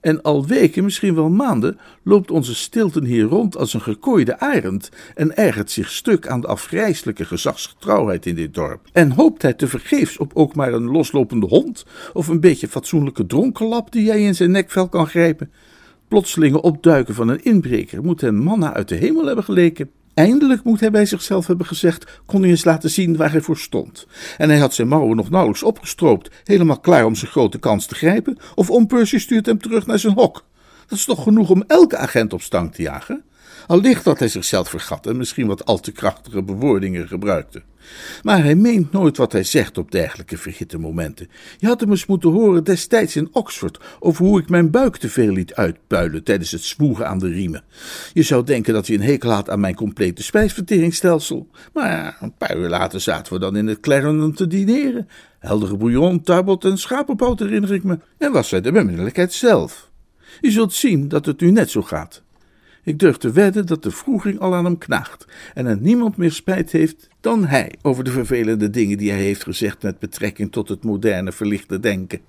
En 0.00 0.22
al 0.22 0.46
weken, 0.46 0.84
misschien 0.84 1.14
wel 1.14 1.28
maanden, 1.28 1.78
loopt 2.02 2.30
onze 2.30 2.54
Stilton 2.54 3.04
hier 3.04 3.24
rond 3.24 3.56
als 3.56 3.74
een 3.74 3.80
gekooide 3.80 4.38
arend 4.40 4.90
en 5.14 5.36
ergert 5.36 5.70
zich 5.70 5.90
stuk 5.90 6.28
aan 6.28 6.40
de 6.40 6.46
afgrijselijke 6.46 7.24
gezagsgetrouwheid 7.24 8.26
in 8.26 8.34
dit 8.34 8.54
dorp. 8.54 8.80
En 8.92 9.10
hoopt 9.10 9.42
hij 9.42 9.54
tevergeefs 9.54 10.18
op 10.18 10.30
ook 10.34 10.54
maar 10.54 10.72
een 10.72 10.90
loslopende 10.90 11.46
hond 11.46 11.84
of 12.12 12.28
een 12.28 12.40
beetje 12.40 12.68
fatsoenlijke 12.68 13.26
dronkenlap 13.26 13.92
die 13.92 14.04
jij 14.04 14.22
in 14.22 14.34
zijn 14.34 14.50
nekvel 14.50 14.88
kan 14.88 15.06
grijpen. 15.06 15.50
Plotselinge 16.08 16.62
opduiken 16.62 17.14
van 17.14 17.28
een 17.28 17.44
inbreker 17.44 18.02
moet 18.02 18.20
hem 18.20 18.34
manna 18.34 18.74
uit 18.74 18.88
de 18.88 18.94
hemel 18.94 19.26
hebben 19.26 19.44
geleken. 19.44 19.90
Eindelijk 20.14 20.64
moet 20.64 20.80
hij 20.80 20.90
bij 20.90 21.06
zichzelf 21.06 21.46
hebben 21.46 21.66
gezegd, 21.66 22.20
kon 22.26 22.40
hij 22.40 22.50
eens 22.50 22.64
laten 22.64 22.90
zien 22.90 23.16
waar 23.16 23.30
hij 23.30 23.40
voor 23.40 23.56
stond. 23.56 24.06
En 24.38 24.48
hij 24.48 24.58
had 24.58 24.74
zijn 24.74 24.88
mouwen 24.88 25.16
nog 25.16 25.30
nauwelijks 25.30 25.62
opgestroopt, 25.62 26.30
helemaal 26.44 26.80
klaar 26.80 27.04
om 27.04 27.14
zijn 27.14 27.30
grote 27.30 27.58
kans 27.58 27.86
te 27.86 27.94
grijpen, 27.94 28.38
of 28.54 28.70
Om 28.70 28.88
stuurt 29.04 29.46
hem 29.46 29.58
terug 29.58 29.86
naar 29.86 29.98
zijn 29.98 30.14
hok. 30.14 30.44
Dat 30.86 30.98
is 30.98 31.04
toch 31.04 31.22
genoeg 31.22 31.50
om 31.50 31.64
elke 31.66 31.96
agent 31.96 32.32
op 32.32 32.42
stang 32.42 32.74
te 32.74 32.82
jagen? 32.82 33.24
Allicht 33.66 34.04
dat 34.04 34.18
hij 34.18 34.28
zichzelf 34.28 34.68
vergat 34.68 35.06
en 35.06 35.16
misschien 35.16 35.46
wat 35.46 35.64
al 35.64 35.80
te 35.80 35.92
krachtige 35.92 36.42
bewoordingen 36.42 37.08
gebruikte. 37.08 37.62
Maar 38.22 38.42
hij 38.42 38.54
meent 38.54 38.92
nooit 38.92 39.16
wat 39.16 39.32
hij 39.32 39.44
zegt 39.44 39.78
op 39.78 39.90
dergelijke 39.90 40.36
verhitte 40.36 40.78
momenten. 40.78 41.28
Je 41.58 41.66
had 41.66 41.80
hem 41.80 41.90
eens 41.90 42.06
moeten 42.06 42.30
horen 42.30 42.64
destijds 42.64 43.16
in 43.16 43.28
Oxford 43.32 43.80
over 44.00 44.24
hoe 44.24 44.40
ik 44.40 44.48
mijn 44.48 44.70
buik 44.70 44.96
te 44.96 45.08
veel 45.08 45.32
liet 45.32 45.54
uitpuilen 45.54 46.24
tijdens 46.24 46.50
het 46.50 46.62
zwoegen 46.62 47.08
aan 47.08 47.18
de 47.18 47.28
riemen. 47.28 47.64
Je 48.12 48.22
zou 48.22 48.44
denken 48.44 48.74
dat 48.74 48.86
hij 48.86 48.96
een 48.96 49.02
hekel 49.02 49.30
had 49.30 49.50
aan 49.50 49.60
mijn 49.60 49.74
complete 49.74 50.22
spijsverteringsstelsel. 50.22 51.48
Maar 51.72 52.16
een 52.20 52.36
paar 52.36 52.56
uur 52.56 52.68
later 52.68 53.00
zaten 53.00 53.32
we 53.32 53.38
dan 53.38 53.56
in 53.56 53.66
het 53.66 53.80
Clarendon 53.80 54.32
te 54.32 54.46
dineren. 54.46 55.08
Heldere 55.38 55.76
bouillon, 55.76 56.22
tarbot 56.22 56.64
en 56.64 56.78
schapenpoot 56.78 57.38
herinner 57.38 57.72
ik 57.72 57.84
me. 57.84 57.98
En 58.18 58.32
was 58.32 58.48
zij 58.48 58.60
de 58.60 58.72
beminnelijkheid 58.72 59.32
zelf. 59.32 59.90
Je 60.40 60.50
zult 60.50 60.72
zien 60.72 61.08
dat 61.08 61.26
het 61.26 61.40
nu 61.40 61.50
net 61.50 61.70
zo 61.70 61.82
gaat. 61.82 62.24
Ik 62.86 62.98
durf 62.98 63.16
te 63.16 63.32
wedden 63.32 63.66
dat 63.66 63.82
de 63.82 63.90
vroeging 63.90 64.40
al 64.40 64.54
aan 64.54 64.64
hem 64.64 64.78
knaagt 64.78 65.26
en 65.54 65.66
er 65.66 65.80
niemand 65.80 66.16
meer 66.16 66.32
spijt 66.32 66.72
heeft 66.72 67.08
dan 67.20 67.44
hij 67.44 67.74
over 67.82 68.04
de 68.04 68.10
vervelende 68.10 68.70
dingen 68.70 68.98
die 68.98 69.10
hij 69.10 69.20
heeft 69.20 69.42
gezegd 69.42 69.82
met 69.82 69.98
betrekking 69.98 70.52
tot 70.52 70.68
het 70.68 70.84
moderne 70.84 71.32
verlichte 71.32 71.80
denken. 71.80 72.20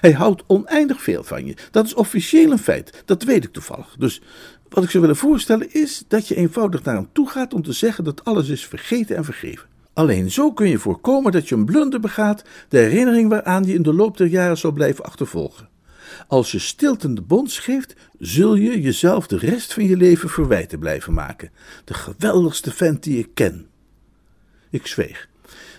Hij 0.00 0.12
houdt 0.12 0.42
oneindig 0.46 1.02
veel 1.02 1.24
van 1.24 1.46
je. 1.46 1.56
Dat 1.70 1.84
is 1.84 1.94
officieel 1.94 2.50
een 2.50 2.58
feit, 2.58 3.02
dat 3.04 3.22
weet 3.22 3.44
ik 3.44 3.52
toevallig. 3.52 3.96
Dus 3.98 4.22
wat 4.68 4.84
ik 4.84 4.90
zou 4.90 5.02
willen 5.02 5.18
voorstellen 5.18 5.74
is 5.74 6.04
dat 6.08 6.28
je 6.28 6.34
eenvoudig 6.34 6.84
naar 6.84 6.94
hem 6.94 7.08
toe 7.12 7.28
gaat 7.28 7.54
om 7.54 7.62
te 7.62 7.72
zeggen 7.72 8.04
dat 8.04 8.24
alles 8.24 8.48
is 8.48 8.66
vergeten 8.66 9.16
en 9.16 9.24
vergeven. 9.24 9.68
Alleen 9.92 10.30
zo 10.30 10.52
kun 10.52 10.68
je 10.68 10.78
voorkomen 10.78 11.32
dat 11.32 11.48
je 11.48 11.54
een 11.54 11.64
blunder 11.64 12.00
begaat, 12.00 12.44
de 12.68 12.78
herinnering 12.78 13.28
waaraan 13.28 13.64
je 13.64 13.74
in 13.74 13.82
de 13.82 13.94
loop 13.94 14.16
der 14.16 14.26
jaren 14.26 14.58
zal 14.58 14.72
blijven 14.72 15.04
achtervolgen. 15.04 15.68
Als 16.28 16.52
je 16.52 16.58
stilten 16.58 17.14
de 17.14 17.22
bons 17.22 17.58
geeft, 17.58 17.94
zul 18.18 18.54
je 18.54 18.80
jezelf 18.80 19.26
de 19.26 19.38
rest 19.38 19.72
van 19.72 19.84
je 19.84 19.96
leven 19.96 20.28
verwijten 20.28 20.78
blijven 20.78 21.12
maken. 21.12 21.50
De 21.84 21.94
geweldigste 21.94 22.70
vent 22.70 23.02
die 23.02 23.18
ik 23.18 23.28
ken. 23.34 23.66
Ik 24.70 24.86
zweeg, 24.86 25.28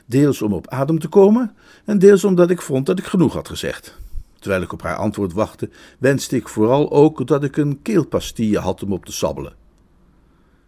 deels 0.06 0.42
om 0.42 0.54
op 0.54 0.68
adem 0.68 1.00
te 1.00 1.08
komen 1.08 1.56
en 1.86 2.00
deels 2.00 2.24
omdat 2.24 2.50
ik 2.50 2.62
vond 2.62 2.86
dat 2.86 3.00
ik 3.00 3.06
genoeg 3.06 3.34
had 3.34 3.48
gezegd. 3.48 3.98
Terwijl 4.40 4.62
ik 4.62 4.74
op 4.74 4.82
haar 4.82 4.96
antwoord 4.96 5.34
wachtte, 5.34 5.70
wenste 6.00 6.36
ik 6.36 6.48
vooral 6.48 6.92
ook 6.92 7.28
dat 7.28 7.44
ik 7.44 7.58
een 7.58 7.82
keelpastille 7.82 8.60
had 8.60 8.84
om 8.84 8.94
op 8.94 9.06
te 9.06 9.12
sabbelen. 9.12 9.56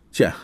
Tja, 0.10 0.36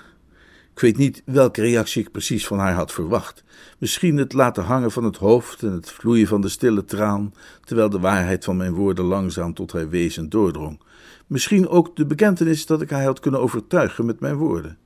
ik 0.75 0.81
weet 0.81 0.97
niet 0.97 1.21
welke 1.25 1.61
reactie 1.61 2.01
ik 2.01 2.11
precies 2.11 2.47
van 2.47 2.59
haar 2.59 2.73
had 2.73 2.91
verwacht. 2.91 3.43
Misschien 3.77 4.17
het 4.17 4.33
laten 4.33 4.63
hangen 4.63 4.91
van 4.91 5.03
het 5.03 5.17
hoofd 5.17 5.63
en 5.63 5.71
het 5.71 5.91
vloeien 5.91 6.27
van 6.27 6.41
de 6.41 6.49
stille 6.49 6.85
traan, 6.85 7.33
terwijl 7.63 7.89
de 7.89 7.99
waarheid 7.99 8.43
van 8.43 8.57
mijn 8.57 8.73
woorden 8.73 9.05
langzaam 9.05 9.53
tot 9.53 9.71
haar 9.71 9.89
wezen 9.89 10.29
doordrong. 10.29 10.81
Misschien 11.27 11.67
ook 11.67 11.95
de 11.95 12.05
bekentenis 12.05 12.65
dat 12.65 12.81
ik 12.81 12.89
haar 12.89 13.03
had 13.03 13.19
kunnen 13.19 13.39
overtuigen 13.39 14.05
met 14.05 14.19
mijn 14.19 14.35
woorden. 14.35 14.77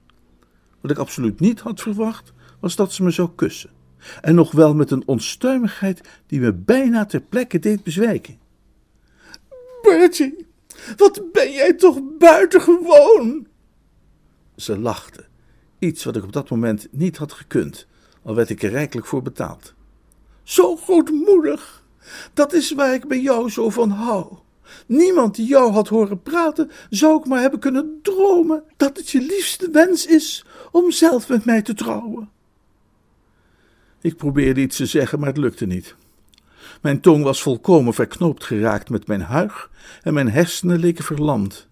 Wat 0.82 0.92
ik 0.92 0.98
absoluut 0.98 1.40
niet 1.40 1.60
had 1.60 1.82
verwacht, 1.82 2.34
was 2.60 2.76
dat 2.76 2.94
ze 2.94 3.04
me 3.04 3.12
zou 3.12 3.30
kussen. 3.36 3.70
En 4.22 4.36
nog 4.36 4.52
wel 4.52 4.76
met 4.76 4.92
een 4.92 5.04
onstuimigheid 5.08 6.02
die 6.28 6.40
me 6.40 6.54
bijna 6.54 7.06
ter 7.06 7.22
plekke 7.22 7.60
deed 7.60 7.84
bezwijken. 7.84 8.38
Bertie, 9.82 10.46
wat 10.98 11.32
ben 11.32 11.52
jij 11.52 11.74
toch 11.74 12.00
buitengewoon? 12.18 13.48
Ze 14.56 14.80
lachte 14.80 15.29
Iets 15.80 16.04
wat 16.04 16.16
ik 16.16 16.24
op 16.24 16.34
dat 16.34 16.50
moment 16.50 16.88
niet 16.92 17.18
had 17.18 17.34
gekund, 17.34 17.88
al 18.24 18.36
werd 18.36 18.50
ik 18.50 18.64
er 18.64 18.70
rijkelijk 18.70 19.08
voor 19.08 19.22
betaald. 19.22 19.74
Zo 20.44 20.76
goedmoedig! 20.76 21.84
Dat 22.34 22.54
is 22.54 22.72
waar 22.72 22.94
ik 22.94 23.08
bij 23.08 23.22
jou 23.22 23.50
zo 23.50 23.70
van 23.70 23.90
hou. 23.90 24.38
Niemand 24.86 25.36
die 25.36 25.48
jou 25.48 25.72
had 25.72 25.88
horen 25.88 26.22
praten, 26.22 26.72
zou 26.90 27.20
ik 27.20 27.26
maar 27.26 27.42
hebben 27.42 27.60
kunnen 27.60 28.00
dromen 28.02 28.64
dat 28.78 28.98
het 28.98 29.10
je 29.10 29.22
liefste 29.22 29.70
wens 29.72 30.06
is 30.06 30.46
om 30.72 30.92
zelf 30.92 31.30
met 31.30 31.46
mij 31.46 31.62
te 31.62 31.74
trouwen. 31.74 32.30
Ik 34.02 34.16
probeerde 34.16 34.62
iets 34.62 34.78
te 34.78 34.86
zeggen, 34.86 35.20
maar 35.20 35.28
het 35.28 35.38
lukte 35.38 35.66
niet. 35.66 35.96
Mijn 36.82 37.02
tong 37.02 37.24
was 37.24 37.42
volkomen 37.42 37.94
verknoopt 37.94 38.44
geraakt 38.44 38.90
met 38.90 39.08
mijn 39.08 39.22
huig 39.22 39.72
en 40.04 40.14
mijn 40.14 40.30
hersenen 40.30 40.80
leken 40.80 41.04
verlamd. 41.04 41.68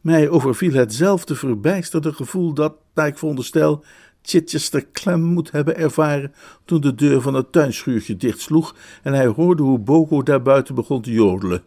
Mij 0.00 0.28
overviel 0.28 0.72
hetzelfde 0.72 1.34
verbijsterde 1.34 2.12
gevoel 2.12 2.52
dat, 2.52 2.74
naar 2.94 3.06
ik 3.06 3.18
veronderstel, 3.18 3.84
Chichester 4.22 4.86
klem 4.86 5.22
moet 5.22 5.50
hebben 5.50 5.76
ervaren 5.76 6.32
toen 6.64 6.80
de 6.80 6.94
deur 6.94 7.20
van 7.20 7.34
het 7.34 7.52
tuinschuurtje 7.52 8.16
dichtsloeg 8.16 8.76
en 9.02 9.12
hij 9.12 9.26
hoorde 9.26 9.62
hoe 9.62 9.78
Bogo 9.78 10.22
daarbuiten 10.22 10.74
begon 10.74 11.02
te 11.02 11.12
jodelen. 11.12 11.64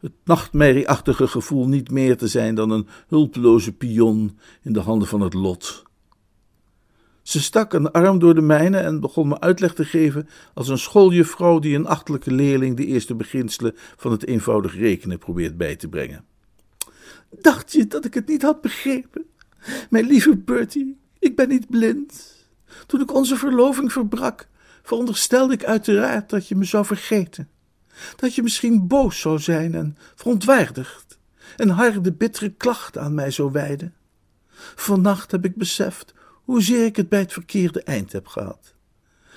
Het 0.00 0.12
nachtmerrieachtige 0.24 1.26
gevoel 1.26 1.68
niet 1.68 1.90
meer 1.90 2.16
te 2.16 2.28
zijn 2.28 2.54
dan 2.54 2.70
een 2.70 2.88
hulpeloze 3.08 3.72
pion 3.72 4.38
in 4.62 4.72
de 4.72 4.80
handen 4.80 5.08
van 5.08 5.20
het 5.20 5.34
lot. 5.34 5.82
Ze 7.22 7.40
stak 7.40 7.72
een 7.72 7.90
arm 7.90 8.18
door 8.18 8.34
de 8.34 8.40
mijne 8.40 8.76
en 8.78 9.00
begon 9.00 9.28
me 9.28 9.40
uitleg 9.40 9.74
te 9.74 9.84
geven 9.84 10.28
als 10.54 10.68
een 10.68 10.78
schooljuffrouw 10.78 11.58
die 11.58 11.76
een 11.76 11.86
achtelijke 11.86 12.32
leerling 12.32 12.76
de 12.76 12.86
eerste 12.86 13.14
beginselen 13.14 13.72
van 13.96 14.10
het 14.10 14.26
eenvoudig 14.26 14.76
rekenen 14.76 15.18
probeert 15.18 15.56
bij 15.56 15.76
te 15.76 15.88
brengen. 15.88 16.24
Dacht 17.30 17.72
je 17.72 17.86
dat 17.86 18.04
ik 18.04 18.14
het 18.14 18.28
niet 18.28 18.42
had 18.42 18.60
begrepen? 18.60 19.24
Mijn 19.90 20.06
lieve 20.06 20.36
Bertie, 20.36 21.00
ik 21.18 21.36
ben 21.36 21.48
niet 21.48 21.68
blind. 21.68 22.34
Toen 22.86 23.00
ik 23.00 23.14
onze 23.14 23.36
verloving 23.36 23.92
verbrak, 23.92 24.48
veronderstelde 24.82 25.54
ik 25.54 25.64
uiteraard 25.64 26.30
dat 26.30 26.48
je 26.48 26.56
me 26.56 26.64
zou 26.64 26.84
vergeten. 26.84 27.48
Dat 28.16 28.34
je 28.34 28.42
misschien 28.42 28.86
boos 28.86 29.20
zou 29.20 29.38
zijn 29.38 29.74
en 29.74 29.96
verontwaardigd 30.14 31.18
en 31.56 31.68
harde, 31.68 32.12
bittere 32.12 32.50
klachten 32.50 33.02
aan 33.02 33.14
mij 33.14 33.30
zou 33.30 33.52
wijden. 33.52 33.94
Vannacht 34.74 35.30
heb 35.30 35.44
ik 35.44 35.56
beseft 35.56 36.14
hoezeer 36.44 36.84
ik 36.84 36.96
het 36.96 37.08
bij 37.08 37.18
het 37.18 37.32
verkeerde 37.32 37.82
eind 37.82 38.12
heb 38.12 38.26
gehad. 38.26 38.74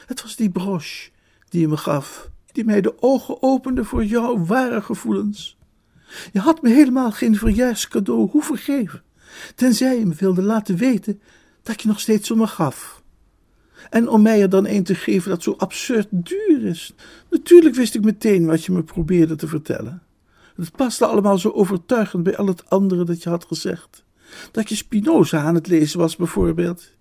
Het 0.06 0.22
was 0.22 0.36
die 0.36 0.50
broche 0.50 1.10
die 1.50 1.62
je 1.62 1.68
me 1.68 1.78
gaf, 1.78 2.30
die 2.52 2.66
mij 2.66 2.82
de 2.82 3.02
ogen 3.02 3.42
opende 3.42 3.84
voor 3.84 4.06
jouw 4.06 4.46
ware 4.46 4.82
gevoelens. 4.82 5.58
Je 6.32 6.40
had 6.40 6.62
me 6.62 6.70
helemaal 6.70 7.12
geen 7.12 7.36
verjaarscadeau 7.36 8.30
hoeven 8.30 8.58
geven, 8.58 9.04
tenzij 9.56 10.00
je 10.00 10.06
me 10.06 10.14
wilde 10.18 10.42
laten 10.42 10.78
weten 10.78 11.22
dat 11.64 11.82
je 11.82 11.88
nog 11.88 12.00
steeds 12.00 12.32
om 12.32 12.38
me 12.38 12.48
gaf. 12.48 13.04
En 13.90 14.08
om 14.08 14.22
mij 14.22 14.42
er 14.42 14.50
dan 14.50 14.68
een 14.68 14.84
te 14.84 14.96
geven 14.96 15.30
dat 15.30 15.44
zo 15.44 15.56
absurd 15.58 16.08
duur 16.12 16.66
is. 16.66 16.96
Natuurlijk 17.30 17.76
wist 17.76 17.96
ik 17.96 18.04
meteen 18.04 18.46
wat 18.46 18.64
je 18.64 18.72
me 18.72 18.84
probeerde 18.84 19.36
te 19.36 19.48
vertellen. 19.48 20.02
Het 20.56 20.72
paste 20.72 21.06
allemaal 21.06 21.38
zo 21.38 21.50
overtuigend 21.50 22.24
bij 22.24 22.38
al 22.38 22.48
het 22.48 22.70
andere 22.70 23.04
dat 23.04 23.24
je 23.24 23.30
had 23.30 23.46
gezegd. 23.46 24.04
Dat 24.52 24.70
je 24.70 24.76
Spinoza 24.76 25.42
aan 25.42 25.56
het 25.56 25.68
lezen 25.68 26.00
was, 26.00 26.16
bijvoorbeeld. 26.16 26.92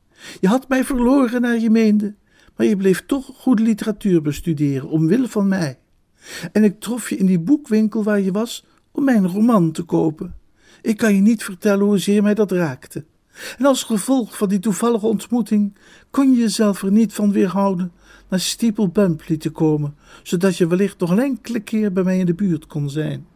Je 0.41 0.49
had 0.49 0.69
mij 0.69 0.85
verloren 0.85 1.41
naar 1.41 1.59
je 1.59 1.71
meende, 1.71 2.15
maar 2.57 2.67
je 2.67 2.77
bleef 2.77 3.07
toch 3.07 3.31
goede 3.35 3.63
literatuur 3.63 4.23
bestuderen, 4.23 4.89
omwille 4.89 5.29
van 5.29 5.49
mij. 5.49 5.79
En 6.53 6.65
ik 6.65 6.81
trof 6.81 7.11
je 7.11 7.17
in 7.17 7.27
die 7.27 7.41
boekwinkel 7.41 8.03
waar 8.03 8.21
je 8.21 8.33
was 8.33 8.65
om 8.91 9.05
mijn 9.05 9.29
roman 9.29 9.73
te 9.73 9.83
kopen. 9.83 10.35
Ik 10.85 10.97
kan 10.97 11.15
je 11.15 11.21
niet 11.21 11.45
vertellen 11.45 11.85
hoezeer 11.85 12.23
mij 12.23 12.35
dat 12.35 12.53
raakte. 12.53 13.05
En 13.59 13.65
als 13.65 13.83
gevolg 13.83 14.37
van 14.37 14.49
die 14.49 14.59
toevallige 14.59 15.07
ontmoeting 15.07 15.77
kon 16.11 16.33
je 16.33 16.41
jezelf 16.41 16.83
er 16.83 16.91
niet 16.91 17.13
van 17.13 17.33
weerhouden 17.33 17.93
naar 18.29 18.41
Steeple 18.41 19.17
te 19.39 19.51
komen, 19.51 19.97
zodat 20.23 20.57
je 20.57 20.67
wellicht 20.67 20.99
nog 20.99 21.11
een 21.11 21.19
enkele 21.19 21.61
keer 21.61 21.93
bij 21.93 22.03
mij 22.03 22.19
in 22.19 22.27
de 22.27 22.35
buurt 22.35 22.67
kon 22.67 22.91
zijn. 22.91 23.27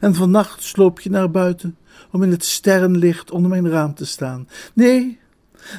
En 0.00 0.14
vannacht 0.14 0.62
sloop 0.62 1.00
je 1.00 1.10
naar 1.10 1.30
buiten 1.30 1.76
om 2.12 2.22
in 2.22 2.30
het 2.30 2.44
sterrenlicht 2.44 3.30
onder 3.30 3.50
mijn 3.50 3.68
raam 3.68 3.94
te 3.94 4.06
staan. 4.06 4.48
Nee, 4.74 5.18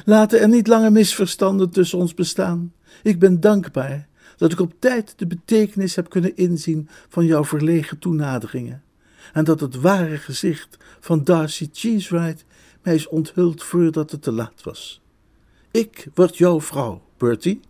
laten 0.04 0.40
er 0.40 0.48
niet 0.48 0.66
lange 0.66 0.90
misverstanden 0.90 1.70
tussen 1.70 1.98
ons 1.98 2.14
bestaan. 2.14 2.72
Ik 3.02 3.18
ben 3.18 3.40
dankbaar 3.40 4.08
dat 4.36 4.52
ik 4.52 4.60
op 4.60 4.72
tijd 4.78 5.14
de 5.16 5.26
betekenis 5.26 5.96
heb 5.96 6.10
kunnen 6.10 6.36
inzien 6.36 6.88
van 7.08 7.26
jouw 7.26 7.44
verlegen 7.44 7.98
toenaderingen. 7.98 8.84
En 9.32 9.44
dat 9.44 9.60
het 9.60 9.80
ware 9.80 10.16
gezicht 10.16 10.76
van 11.00 11.24
Darcy 11.24 11.68
Cheesewright 11.72 12.44
mij 12.82 12.94
is 12.94 13.08
onthuld 13.08 13.62
voordat 13.62 14.10
het 14.10 14.22
te 14.22 14.32
laat 14.32 14.62
was. 14.62 15.00
Ik 15.70 16.08
word 16.14 16.36
jouw 16.36 16.60
vrouw, 16.60 17.02
Bertie. 17.16 17.60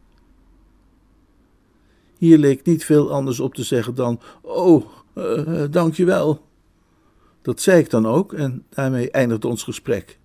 Hier 2.19 2.39
leek 2.39 2.65
niet 2.65 2.85
veel 2.85 3.13
anders 3.13 3.41
op 3.41 3.55
te 3.55 3.65
zeggen 3.65 3.95
dan: 3.95 4.21
Oh, 4.41 4.87
uh, 5.15 5.65
dank 5.71 5.95
je 5.95 6.05
wel. 6.05 6.45
Dat 7.43 7.61
zei 7.61 7.79
ik 7.79 7.91
dan 7.91 8.07
ook 8.07 8.33
en 8.33 8.65
daarmee 8.69 9.11
eindigde 9.11 9.49
ons 9.49 9.63
gesprek. 9.63 10.19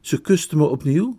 Ze 0.00 0.20
kuste 0.20 0.56
me 0.56 0.64
opnieuw, 0.64 1.18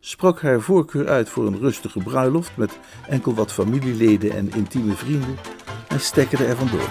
sprak 0.00 0.40
haar 0.40 0.60
voorkeur 0.60 1.08
uit 1.08 1.28
voor 1.28 1.46
een 1.46 1.58
rustige 1.58 1.98
bruiloft 1.98 2.56
met 2.56 2.78
enkel 3.08 3.34
wat 3.34 3.52
familieleden 3.52 4.30
en 4.30 4.52
intieme 4.54 4.94
vrienden 4.94 5.36
en 5.88 6.00
stekkerde 6.00 6.44
er 6.44 6.56
vandoor. 6.56 6.88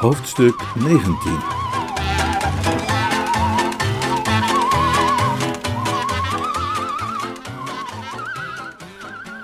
Hoofdstuk 0.00 0.62
19 0.74 1.14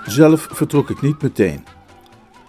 Zelf 0.05 0.47
vertrok 0.51 0.89
ik 0.89 1.01
niet 1.01 1.21
meteen. 1.21 1.63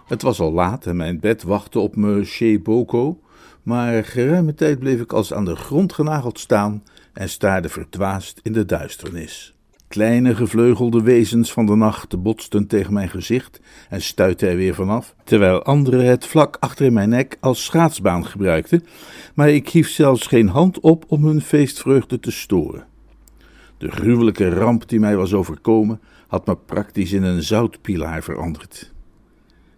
Het 0.06 0.22
was 0.22 0.40
al 0.40 0.52
laat 0.52 0.86
en 0.86 0.96
mijn 0.96 1.20
bed 1.20 1.42
wachtte 1.42 1.78
op 1.78 1.96
me 1.96 2.24
chez 2.24 2.62
Boko, 2.62 3.20
maar 3.62 4.04
geruime 4.04 4.54
tijd 4.54 4.78
bleef 4.78 5.00
ik 5.00 5.12
als 5.12 5.32
aan 5.32 5.44
de 5.44 5.56
grond 5.56 5.92
genageld 5.92 6.38
staan 6.38 6.82
en 7.12 7.28
staarde 7.28 7.68
verdwaasd 7.68 8.40
in 8.42 8.52
de 8.52 8.64
duisternis. 8.64 9.53
Kleine 9.94 10.34
gevleugelde 10.34 11.02
wezens 11.02 11.52
van 11.52 11.66
de 11.66 11.74
nacht 11.74 12.22
botsten 12.22 12.66
tegen 12.66 12.92
mijn 12.92 13.08
gezicht 13.08 13.60
en 13.88 14.02
stuitten 14.02 14.48
er 14.48 14.56
weer 14.56 14.74
vanaf, 14.74 15.14
terwijl 15.24 15.62
anderen 15.62 16.06
het 16.06 16.26
vlak 16.26 16.56
achter 16.60 16.92
mijn 16.92 17.08
nek 17.08 17.36
als 17.40 17.64
schaatsbaan 17.64 18.26
gebruikten, 18.26 18.84
maar 19.34 19.50
ik 19.50 19.68
hief 19.68 19.90
zelfs 19.90 20.26
geen 20.26 20.48
hand 20.48 20.80
op 20.80 21.04
om 21.08 21.24
hun 21.24 21.40
feestvreugde 21.40 22.20
te 22.20 22.30
storen. 22.30 22.86
De 23.78 23.90
gruwelijke 23.90 24.48
ramp 24.48 24.88
die 24.88 25.00
mij 25.00 25.16
was 25.16 25.34
overkomen 25.34 26.00
had 26.26 26.46
me 26.46 26.56
praktisch 26.56 27.12
in 27.12 27.22
een 27.22 27.42
zoutpilaar 27.42 28.22
veranderd. 28.22 28.93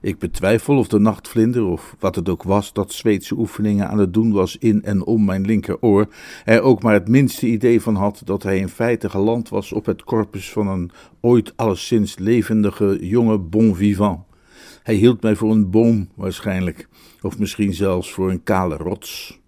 Ik 0.00 0.19
betwijfel 0.19 0.79
of 0.79 0.88
de 0.88 0.99
nachtvlinder, 0.99 1.65
of 1.65 1.97
wat 1.99 2.15
het 2.15 2.29
ook 2.29 2.43
was 2.43 2.73
dat 2.73 2.93
Zweedse 2.93 3.35
oefeningen 3.35 3.88
aan 3.88 3.99
het 3.99 4.15
doen 4.15 4.33
was 4.33 4.57
in 4.57 4.83
en 4.83 5.05
om 5.05 5.25
mijn 5.25 5.45
linkeroor, 5.45 6.09
er 6.45 6.61
ook 6.61 6.83
maar 6.83 6.93
het 6.93 7.09
minste 7.09 7.47
idee 7.47 7.81
van 7.81 7.95
had 7.95 8.23
dat 8.25 8.43
hij 8.43 8.59
in 8.59 8.69
feite 8.69 9.11
geland 9.11 9.49
was 9.49 9.73
op 9.73 9.87
het 9.87 10.04
corpus 10.04 10.52
van 10.52 10.69
een 10.69 10.91
ooit 11.21 11.52
alleszins 11.56 12.19
levendige 12.19 12.99
jonge 13.00 13.39
bon 13.39 13.76
vivant. 13.76 14.21
Hij 14.82 14.95
hield 14.95 15.23
mij 15.23 15.37
voor 15.37 15.50
een 15.50 15.71
boom 15.71 16.09
waarschijnlijk, 16.15 16.89
of 17.21 17.39
misschien 17.39 17.75
zelfs 17.75 18.13
voor 18.13 18.30
een 18.30 18.43
kale 18.43 18.76
rots. 18.76 19.41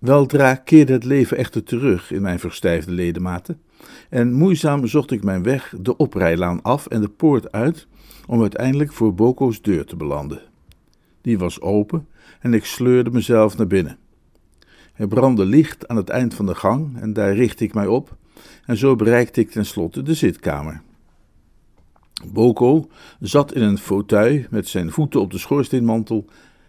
Weldra 0.00 0.54
keerde 0.54 0.92
het 0.92 1.04
leven 1.04 1.36
echter 1.36 1.62
terug 1.62 2.10
in 2.10 2.22
mijn 2.22 2.38
verstijfde 2.38 2.92
ledematen, 2.92 3.60
en 4.08 4.32
moeizaam 4.32 4.86
zocht 4.86 5.10
ik 5.10 5.24
mijn 5.24 5.42
weg 5.42 5.74
de 5.80 5.96
oprijlaan 5.96 6.62
af 6.62 6.86
en 6.86 7.00
de 7.00 7.08
poort 7.08 7.52
uit, 7.52 7.86
om 8.26 8.40
uiteindelijk 8.40 8.92
voor 8.92 9.14
Boko's 9.14 9.62
deur 9.62 9.84
te 9.84 9.96
belanden. 9.96 10.42
Die 11.20 11.38
was 11.38 11.60
open 11.60 12.08
en 12.40 12.54
ik 12.54 12.64
sleurde 12.64 13.10
mezelf 13.10 13.56
naar 13.56 13.66
binnen. 13.66 13.98
Er 14.94 15.08
brandde 15.08 15.44
licht 15.44 15.88
aan 15.88 15.96
het 15.96 16.08
eind 16.08 16.34
van 16.34 16.46
de 16.46 16.54
gang 16.54 17.00
en 17.00 17.12
daar 17.12 17.34
richtte 17.34 17.64
ik 17.64 17.74
mij 17.74 17.86
op, 17.86 18.16
en 18.66 18.76
zo 18.76 18.96
bereikte 18.96 19.40
ik 19.40 19.50
tenslotte 19.50 20.02
de 20.02 20.14
zitkamer. 20.14 20.82
Boko 22.26 22.88
zat 23.20 23.54
in 23.54 23.62
een 23.62 23.78
fauteuil 23.78 24.44
met 24.50 24.68
zijn 24.68 24.90
voeten 24.90 25.20
op 25.20 25.30
de 25.30 25.38
schoorsteenmantel 25.38 26.24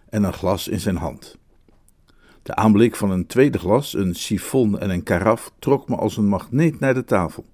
en 0.09 0.23
een 0.23 0.33
glas 0.33 0.67
in 0.67 0.79
zijn 0.79 0.95
hand. 0.95 1.39
De 2.43 2.55
aanblik 2.55 2.95
van 2.95 3.11
een 3.11 3.25
tweede 3.27 3.59
glas, 3.59 3.93
een 3.93 4.15
sifon 4.15 4.79
en 4.79 4.89
een 4.89 5.03
karaf 5.03 5.51
trok 5.59 5.89
me 5.89 5.95
als 5.95 6.17
een 6.17 6.27
magneet 6.27 6.79
naar 6.79 6.93
de 6.93 7.03
tafel. 7.03 7.45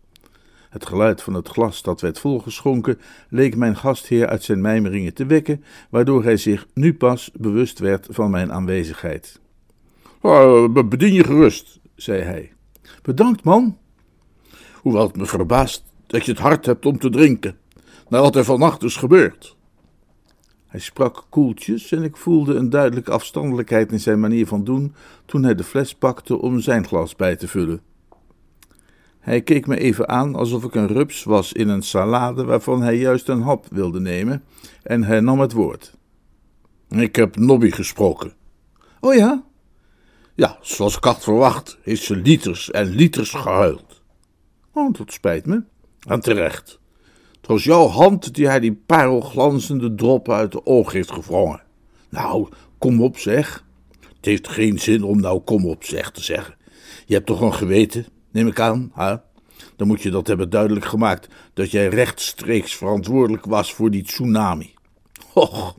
Het 0.69 0.85
geluid 0.85 1.21
van 1.21 1.33
het 1.33 1.47
glas 1.47 1.81
dat 1.81 2.01
werd 2.01 2.19
volgeschonken 2.19 2.99
leek 3.29 3.55
mijn 3.55 3.75
gastheer 3.75 4.27
uit 4.27 4.43
zijn 4.43 4.61
mijmeringen 4.61 5.13
te 5.13 5.25
wekken, 5.25 5.63
waardoor 5.89 6.23
hij 6.23 6.37
zich 6.37 6.67
nu 6.73 6.93
pas 6.93 7.31
bewust 7.33 7.79
werd 7.79 8.07
van 8.09 8.31
mijn 8.31 8.51
aanwezigheid. 8.51 9.39
Oh, 10.21 10.73
bedien 10.85 11.13
je 11.13 11.23
gerust, 11.23 11.79
zei 11.95 12.21
hij. 12.21 12.51
Bedankt, 13.01 13.43
man. 13.43 13.77
Hoewel 14.73 15.07
het 15.07 15.15
me 15.15 15.25
verbaast 15.25 15.83
dat 16.07 16.25
je 16.25 16.31
het 16.31 16.41
hart 16.41 16.65
hebt 16.65 16.85
om 16.85 16.99
te 16.99 17.09
drinken, 17.09 17.57
na 18.07 18.21
wat 18.21 18.35
er 18.35 18.43
vannacht 18.43 18.83
is 18.83 18.95
gebeurd. 18.95 19.56
Hij 20.67 20.79
sprak 20.79 21.25
koeltjes 21.29 21.91
en 21.91 22.03
ik 22.03 22.17
voelde 22.17 22.53
een 22.53 22.69
duidelijke 22.69 23.11
afstandelijkheid 23.11 23.91
in 23.91 23.99
zijn 23.99 24.19
manier 24.19 24.47
van 24.47 24.63
doen 24.63 24.93
toen 25.25 25.43
hij 25.43 25.55
de 25.55 25.63
fles 25.63 25.95
pakte 25.95 26.41
om 26.41 26.59
zijn 26.59 26.87
glas 26.87 27.15
bij 27.15 27.35
te 27.35 27.47
vullen. 27.47 27.81
Hij 29.19 29.41
keek 29.41 29.67
me 29.67 29.77
even 29.77 30.09
aan 30.09 30.35
alsof 30.35 30.63
ik 30.63 30.75
een 30.75 30.87
rups 30.87 31.23
was 31.23 31.53
in 31.53 31.69
een 31.69 31.81
salade 31.81 32.43
waarvan 32.43 32.81
hij 32.81 32.97
juist 32.97 33.27
een 33.27 33.41
hap 33.41 33.65
wilde 33.69 33.99
nemen 33.99 34.43
en 34.83 35.03
hij 35.03 35.19
nam 35.19 35.39
het 35.39 35.51
woord. 35.51 35.93
Ik 36.89 37.15
heb 37.15 37.35
Nobby 37.35 37.71
gesproken. 37.71 38.33
Oh 38.99 39.13
ja? 39.13 39.43
Ja, 40.33 40.57
zoals 40.61 40.97
ik 40.97 41.03
had 41.03 41.23
verwacht, 41.23 41.77
heeft 41.81 42.03
ze 42.03 42.15
liters 42.15 42.71
en 42.71 42.87
liters 42.87 43.31
gehuild. 43.31 44.03
Oh, 44.71 44.93
dat 44.93 45.11
spijt 45.11 45.45
me. 45.45 45.63
En 46.07 46.19
terecht. 46.19 46.79
Het 47.47 47.63
jouw 47.63 47.87
hand 47.87 48.33
die 48.35 48.47
hij 48.47 48.59
die 48.59 48.81
parelglanzende 48.85 49.95
droppen 49.95 50.33
uit 50.33 50.51
de 50.51 50.65
oog 50.65 50.91
heeft 50.91 51.11
gevrongen. 51.11 51.61
Nou, 52.09 52.47
kom 52.77 53.01
op 53.01 53.17
zeg. 53.17 53.65
Het 53.99 54.25
heeft 54.25 54.47
geen 54.47 54.79
zin 54.79 55.03
om 55.03 55.19
nou 55.19 55.39
kom 55.39 55.65
op 55.65 55.83
zeg 55.83 56.11
te 56.11 56.23
zeggen. 56.23 56.55
Je 57.05 57.13
hebt 57.13 57.25
toch 57.25 57.41
een 57.41 57.53
geweten, 57.53 58.05
neem 58.31 58.47
ik 58.47 58.59
aan, 58.59 58.91
hè? 58.93 59.15
Dan 59.75 59.87
moet 59.87 60.01
je 60.01 60.09
dat 60.09 60.27
hebben 60.27 60.49
duidelijk 60.49 60.85
gemaakt 60.85 61.27
dat 61.53 61.71
jij 61.71 61.87
rechtstreeks 61.87 62.75
verantwoordelijk 62.75 63.45
was 63.45 63.73
voor 63.73 63.91
die 63.91 64.03
tsunami. 64.03 64.73
Och, 65.33 65.77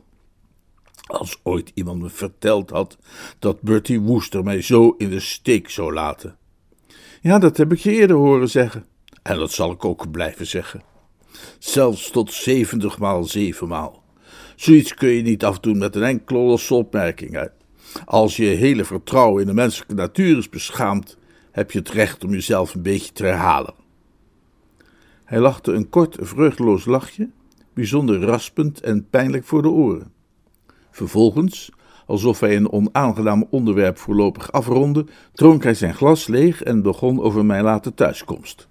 als 1.05 1.39
ooit 1.43 1.71
iemand 1.73 2.01
me 2.01 2.09
verteld 2.09 2.69
had 2.69 2.97
dat 3.39 3.61
Bertie 3.61 3.99
Woester 3.99 4.43
mij 4.43 4.61
zo 4.61 4.95
in 4.97 5.09
de 5.09 5.19
steek 5.19 5.69
zou 5.69 5.93
laten. 5.93 6.37
Ja, 7.21 7.39
dat 7.39 7.57
heb 7.57 7.71
ik 7.71 7.79
je 7.79 7.91
eerder 7.91 8.15
horen 8.15 8.49
zeggen. 8.49 8.85
En 9.23 9.37
dat 9.37 9.51
zal 9.51 9.71
ik 9.71 9.85
ook 9.85 10.11
blijven 10.11 10.47
zeggen 10.47 10.88
zelfs 11.59 12.11
tot 12.11 12.33
zeventig 12.33 12.99
maal 12.99 13.23
zevenmaal. 13.23 14.03
Zoiets 14.55 14.93
kun 14.93 15.09
je 15.09 15.21
niet 15.21 15.43
afdoen 15.43 15.77
met 15.77 15.95
een 15.95 16.03
enkele 16.03 16.39
losse 16.39 16.73
opmerking. 16.73 17.49
Als 18.05 18.35
je 18.35 18.45
hele 18.45 18.85
vertrouwen 18.85 19.41
in 19.41 19.47
de 19.47 19.53
menselijke 19.53 19.93
natuur 19.93 20.37
is 20.37 20.49
beschaamd, 20.49 21.17
heb 21.51 21.71
je 21.71 21.79
het 21.79 21.89
recht 21.89 22.23
om 22.23 22.31
jezelf 22.31 22.73
een 22.73 22.81
beetje 22.81 23.11
te 23.11 23.23
herhalen. 23.23 23.73
Hij 25.25 25.39
lachte 25.39 25.71
een 25.71 25.89
kort, 25.89 26.17
vreugdeloos 26.19 26.85
lachje, 26.85 27.29
bijzonder 27.73 28.21
raspend 28.21 28.81
en 28.81 29.09
pijnlijk 29.09 29.45
voor 29.45 29.61
de 29.61 29.69
oren. 29.69 30.11
Vervolgens, 30.91 31.71
alsof 32.05 32.39
hij 32.39 32.55
een 32.55 32.71
onaangenaam 32.71 33.47
onderwerp 33.49 33.97
voorlopig 33.97 34.51
afronde, 34.51 35.05
dronk 35.33 35.63
hij 35.63 35.73
zijn 35.73 35.93
glas 35.93 36.27
leeg 36.27 36.63
en 36.63 36.81
begon 36.81 37.21
over 37.21 37.45
mijn 37.45 37.63
late 37.63 37.93
thuiskomst. 37.93 38.68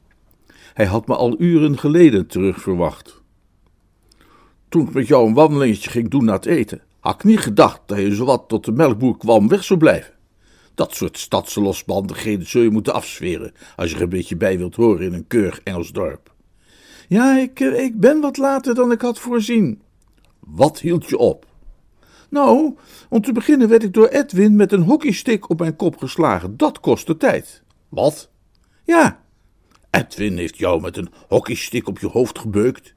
Hij 0.79 0.87
had 0.87 1.07
me 1.07 1.17
al 1.17 1.41
uren 1.41 1.79
geleden 1.79 2.27
terug 2.27 2.61
verwacht. 2.61 3.23
Toen 4.69 4.87
ik 4.87 4.95
met 4.95 5.07
jou 5.07 5.27
een 5.27 5.35
wandelingetje 5.35 5.91
ging 5.91 6.11
doen 6.11 6.25
na 6.25 6.33
het 6.33 6.47
eten, 6.47 6.83
had 7.01 7.14
ik 7.14 7.25
niet 7.25 7.38
gedacht 7.38 7.81
dat 7.87 7.99
je 7.99 8.14
zowat 8.14 8.49
tot 8.49 8.64
de 8.64 8.73
melkboer 8.73 9.17
kwam 9.17 9.49
weg 9.49 9.64
zou 9.64 9.79
blijven. 9.79 10.14
Dat 10.75 10.95
soort 10.95 11.19
stadse 11.19 11.61
losbandigheden 11.61 12.49
zul 12.49 12.62
je 12.62 12.71
moeten 12.71 12.95
afsferen 12.95 13.53
als 13.77 13.91
je 13.91 13.97
er 13.97 14.03
een 14.03 14.09
beetje 14.09 14.37
bij 14.37 14.59
wilt 14.59 14.75
horen 14.75 15.07
in 15.07 15.12
een 15.12 15.27
keurig 15.27 15.61
Engels 15.61 15.93
dorp. 15.93 16.35
Ja, 17.09 17.38
ik, 17.38 17.61
eh, 17.61 17.85
ik 17.85 18.01
ben 18.01 18.21
wat 18.21 18.37
later 18.37 18.75
dan 18.75 18.93
ik 18.93 19.01
had 19.01 19.19
voorzien. 19.19 19.83
Wat 20.38 20.81
hield 20.81 21.09
je 21.09 21.19
op? 21.19 21.47
Nou, 22.31 22.77
om 23.09 23.23
te 23.23 23.33
beginnen 23.33 23.69
werd 23.69 23.83
ik 23.83 23.93
door 23.93 24.09
Edwin 24.09 24.57
met 24.57 24.73
een 24.73 24.83
hockeystick 24.83 25.51
op 25.51 25.59
mijn 25.59 25.77
kop 25.77 25.97
geslagen. 25.97 26.57
Dat 26.57 26.81
kostte 26.81 27.17
tijd. 27.17 27.62
Wat? 27.88 28.31
Ja, 28.85 29.27
Edwin 29.90 30.37
heeft 30.38 30.59
jou 30.59 30.81
met 30.81 30.96
een 30.96 31.09
hockeystick 31.29 31.88
op 31.88 31.98
je 31.98 32.07
hoofd 32.07 32.38
gebeukt. 32.38 32.94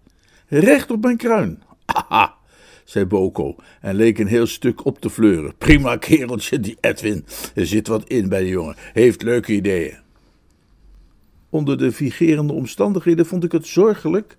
Recht 0.47 0.91
op 0.91 1.01
mijn 1.01 1.17
kruin. 1.17 1.63
Aha, 1.85 2.35
zei 2.83 3.05
Boko 3.05 3.55
en 3.81 3.95
leek 3.95 4.19
een 4.19 4.27
heel 4.27 4.45
stuk 4.45 4.85
op 4.85 4.99
te 4.99 5.09
fleuren. 5.09 5.55
Prima 5.57 5.97
kereltje, 5.97 6.59
die 6.59 6.77
Edwin. 6.79 7.25
Er 7.55 7.65
zit 7.65 7.87
wat 7.87 8.07
in 8.07 8.29
bij 8.29 8.41
de 8.41 8.49
jongen. 8.49 8.75
Heeft 8.93 9.21
leuke 9.21 9.53
ideeën. 9.53 9.97
Onder 11.49 11.77
de 11.77 11.91
vigerende 11.91 12.53
omstandigheden 12.53 13.25
vond 13.25 13.43
ik 13.43 13.51
het 13.51 13.67
zorgelijk 13.67 14.37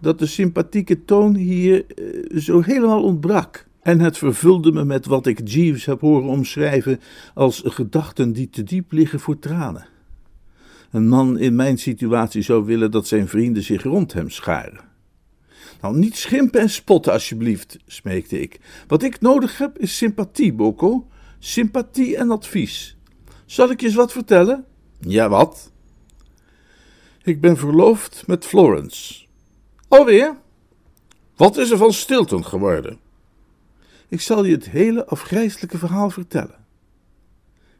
dat 0.00 0.18
de 0.18 0.26
sympathieke 0.26 1.04
toon 1.04 1.34
hier 1.34 1.84
eh, 1.86 2.38
zo 2.38 2.60
helemaal 2.60 3.02
ontbrak. 3.02 3.66
En 3.82 4.00
het 4.00 4.18
vervulde 4.18 4.72
me 4.72 4.84
met 4.84 5.06
wat 5.06 5.26
ik 5.26 5.48
Jeeves 5.48 5.84
heb 5.84 6.00
horen 6.00 6.28
omschrijven 6.28 7.00
als 7.34 7.62
gedachten 7.64 8.32
die 8.32 8.50
te 8.50 8.62
diep 8.62 8.92
liggen 8.92 9.20
voor 9.20 9.38
tranen. 9.38 9.86
Een 10.94 11.08
man 11.08 11.38
in 11.38 11.54
mijn 11.54 11.78
situatie 11.78 12.42
zou 12.42 12.64
willen 12.64 12.90
dat 12.90 13.06
zijn 13.06 13.28
vrienden 13.28 13.62
zich 13.62 13.82
rond 13.82 14.12
hem 14.12 14.30
scharen. 14.30 14.80
Nou, 15.80 15.96
niet 15.96 16.16
schimpen 16.16 16.60
en 16.60 16.70
spotten, 16.70 17.12
alsjeblieft, 17.12 17.78
smeekte 17.86 18.40
ik. 18.40 18.60
Wat 18.86 19.02
ik 19.02 19.20
nodig 19.20 19.58
heb 19.58 19.78
is 19.78 19.96
sympathie, 19.96 20.52
Boko. 20.52 21.06
Sympathie 21.38 22.16
en 22.16 22.30
advies. 22.30 22.96
Zal 23.46 23.70
ik 23.70 23.80
je 23.80 23.86
eens 23.86 23.94
wat 23.94 24.12
vertellen? 24.12 24.64
Ja, 25.00 25.28
wat? 25.28 25.72
Ik 27.22 27.40
ben 27.40 27.56
verloofd 27.56 28.22
met 28.26 28.44
Florence. 28.44 29.24
Alweer? 29.88 30.36
Wat 31.36 31.56
is 31.56 31.70
er 31.70 31.78
van 31.78 31.92
Stilton 31.92 32.44
geworden? 32.44 32.98
Ik 34.08 34.20
zal 34.20 34.44
je 34.44 34.54
het 34.54 34.70
hele 34.70 35.06
afgrijselijke 35.06 35.78
verhaal 35.78 36.10
vertellen. 36.10 36.63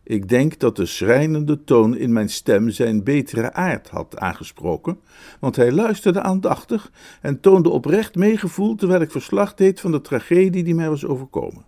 Ik 0.04 0.28
denk 0.28 0.58
dat 0.58 0.76
de 0.76 0.86
schrijnende 0.86 1.64
toon 1.64 1.96
in 1.96 2.12
mijn 2.12 2.28
stem 2.28 2.70
zijn 2.70 3.04
betere 3.04 3.52
aard 3.52 3.88
had 3.88 4.18
aangesproken, 4.18 4.98
want 5.40 5.56
hij 5.56 5.72
luisterde 5.72 6.22
aandachtig 6.22 6.90
en 7.20 7.40
toonde 7.40 7.68
oprecht 7.68 8.14
meegevoel 8.14 8.74
terwijl 8.74 9.00
ik 9.00 9.10
verslag 9.10 9.54
deed 9.54 9.80
van 9.80 9.92
de 9.92 10.00
tragedie 10.00 10.62
die 10.62 10.74
mij 10.74 10.88
was 10.88 11.04
overkomen. 11.04 11.64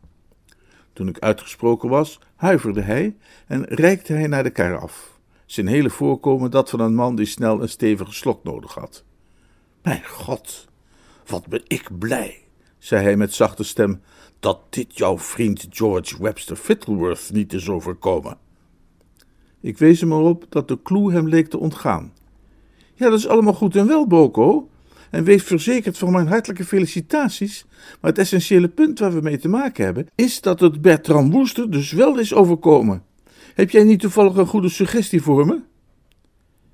Toen 0.92 1.08
ik 1.08 1.18
uitgesproken 1.18 1.88
was, 1.88 2.20
huiverde 2.36 2.80
hij 2.80 3.16
en 3.46 3.64
reikte 3.64 4.12
hij 4.12 4.26
naar 4.26 4.42
de 4.42 4.50
kar 4.50 4.78
af. 4.78 5.18
Zijn 5.46 5.66
hele 5.66 5.90
voorkomen 5.90 6.50
dat 6.50 6.70
van 6.70 6.80
een 6.80 6.94
man 6.94 7.16
die 7.16 7.26
snel 7.26 7.62
een 7.62 7.68
stevige 7.68 8.12
slok 8.12 8.44
nodig 8.44 8.74
had. 8.74 9.04
Mijn 9.82 10.04
God, 10.04 10.68
wat 11.26 11.46
ben 11.46 11.62
ik 11.66 11.98
blij, 11.98 12.42
zei 12.78 13.02
hij 13.02 13.16
met 13.16 13.34
zachte 13.34 13.64
stem, 13.64 14.02
dat 14.40 14.60
dit 14.70 14.96
jouw 14.98 15.18
vriend 15.18 15.66
George 15.70 16.22
Webster 16.22 16.56
Fittleworth 16.56 17.30
niet 17.32 17.52
is 17.52 17.68
overkomen. 17.68 18.38
Ik 19.60 19.78
wees 19.78 20.00
hem 20.00 20.12
erop 20.12 20.46
dat 20.48 20.68
de 20.68 20.82
clue 20.82 21.12
hem 21.12 21.28
leek 21.28 21.48
te 21.48 21.58
ontgaan. 21.58 22.12
Ja, 22.94 23.10
dat 23.10 23.18
is 23.18 23.28
allemaal 23.28 23.54
goed 23.54 23.76
en 23.76 23.86
wel, 23.86 24.06
Boko. 24.06 24.68
En 25.10 25.24
wees 25.24 25.42
verzekerd 25.42 25.98
van 25.98 26.12
mijn 26.12 26.26
hartelijke 26.26 26.64
felicitaties. 26.64 27.66
Maar 28.00 28.10
het 28.10 28.18
essentiële 28.18 28.68
punt 28.68 28.98
waar 28.98 29.12
we 29.12 29.20
mee 29.20 29.38
te 29.38 29.48
maken 29.48 29.84
hebben, 29.84 30.06
is 30.14 30.40
dat 30.40 30.60
het 30.60 30.80
Bertram 30.80 31.30
Wooster 31.30 31.70
dus 31.70 31.92
wel 31.92 32.18
is 32.18 32.34
overkomen. 32.34 33.02
Heb 33.54 33.70
jij 33.70 33.84
niet 33.84 34.00
toevallig 34.00 34.36
een 34.36 34.46
goede 34.46 34.68
suggestie 34.68 35.22
voor 35.22 35.46
me? 35.46 35.60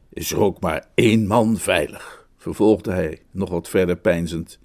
Is 0.09 0.33
er 0.33 0.41
ook 0.41 0.61
maar 0.61 0.87
één 0.95 1.27
man 1.27 1.57
veilig, 1.57 2.29
vervolgde 2.37 2.93
hij, 2.93 3.23
nog 3.31 3.51
wat 3.51 3.69
verder 3.69 3.97
peinzend. 3.97 4.59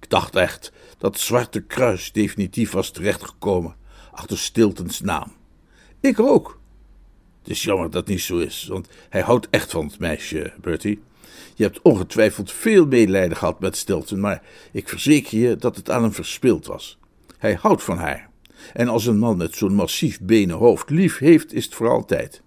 Ik 0.00 0.10
dacht 0.10 0.36
echt 0.36 0.72
dat 0.98 1.18
Zwarte 1.18 1.60
Kruis 1.60 2.12
definitief 2.12 2.70
was 2.70 2.90
terechtgekomen 2.90 3.76
achter 4.12 4.38
Stiltons 4.38 5.00
naam. 5.00 5.32
Ik 6.00 6.20
ook. 6.20 6.60
Het 7.38 7.50
is 7.50 7.62
jammer 7.62 7.90
dat 7.90 8.06
niet 8.06 8.20
zo 8.20 8.38
is, 8.38 8.66
want 8.66 8.88
hij 9.08 9.20
houdt 9.20 9.48
echt 9.50 9.70
van 9.70 9.86
het 9.86 9.98
meisje, 9.98 10.52
Bertie. 10.60 11.02
Je 11.54 11.62
hebt 11.62 11.82
ongetwijfeld 11.82 12.52
veel 12.52 12.86
medelijden 12.86 13.36
gehad 13.36 13.60
met 13.60 13.76
Stilton, 13.76 14.20
maar 14.20 14.42
ik 14.72 14.88
verzeker 14.88 15.38
je 15.38 15.56
dat 15.56 15.76
het 15.76 15.90
aan 15.90 16.02
hem 16.02 16.12
verspild 16.12 16.66
was. 16.66 16.98
Hij 17.38 17.54
houdt 17.54 17.82
van 17.82 17.98
haar. 17.98 18.30
En 18.72 18.88
als 18.88 19.06
een 19.06 19.18
man 19.18 19.36
met 19.36 19.54
zo'n 19.54 19.74
massief 19.74 20.20
benen 20.20 20.56
hoofd 20.56 20.90
lief 20.90 21.18
heeft, 21.18 21.52
is 21.52 21.64
het 21.64 21.74
voor 21.74 21.88
altijd. 21.88 22.42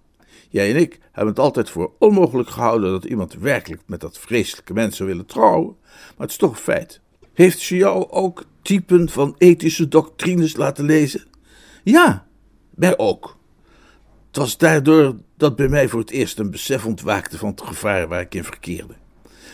Jij 0.48 0.70
en 0.70 0.80
ik 0.80 0.98
hebben 1.12 1.34
het 1.34 1.42
altijd 1.42 1.70
voor 1.70 1.92
onmogelijk 1.98 2.48
gehouden 2.48 2.90
dat 2.90 3.04
iemand 3.04 3.34
werkelijk 3.34 3.82
met 3.86 4.00
dat 4.00 4.18
vreselijke 4.18 4.72
mens 4.72 4.96
zou 4.96 5.08
willen 5.08 5.26
trouwen, 5.26 5.76
maar 5.82 6.14
het 6.16 6.30
is 6.30 6.36
toch 6.36 6.50
een 6.50 6.56
feit. 6.56 7.01
Heeft 7.32 7.58
ze 7.58 7.76
jou 7.76 8.10
ook 8.10 8.44
typen 8.62 9.08
van 9.08 9.34
ethische 9.38 9.88
doctrines 9.88 10.56
laten 10.56 10.84
lezen? 10.84 11.24
Ja, 11.84 12.26
mij 12.74 12.98
ook. 12.98 13.36
Het 14.26 14.36
was 14.36 14.56
daardoor 14.56 15.16
dat 15.36 15.56
bij 15.56 15.68
mij 15.68 15.88
voor 15.88 16.00
het 16.00 16.10
eerst 16.10 16.38
een 16.38 16.50
besef 16.50 16.86
ontwaakte 16.86 17.38
van 17.38 17.48
het 17.50 17.60
gevaar 17.60 18.08
waar 18.08 18.20
ik 18.20 18.34
in 18.34 18.44
verkeerde. 18.44 18.94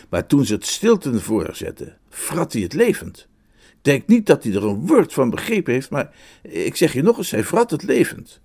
Maar 0.09 0.27
toen 0.27 0.45
ze 0.45 0.53
het 0.53 0.65
stilten 0.65 1.21
voorzetten, 1.21 1.97
frat 2.09 2.53
hij 2.53 2.61
het 2.61 2.73
levend. 2.73 3.27
Ik 3.69 3.85
denk 3.85 4.07
niet 4.07 4.25
dat 4.25 4.43
hij 4.43 4.53
er 4.53 4.63
een 4.63 4.87
woord 4.87 5.13
van 5.13 5.29
begrepen 5.29 5.73
heeft, 5.73 5.89
maar 5.89 6.15
ik 6.41 6.75
zeg 6.75 6.93
je 6.93 7.01
nog 7.01 7.17
eens, 7.17 7.31
hij 7.31 7.43
frat 7.43 7.71
het 7.71 7.83
levend. 7.83 8.39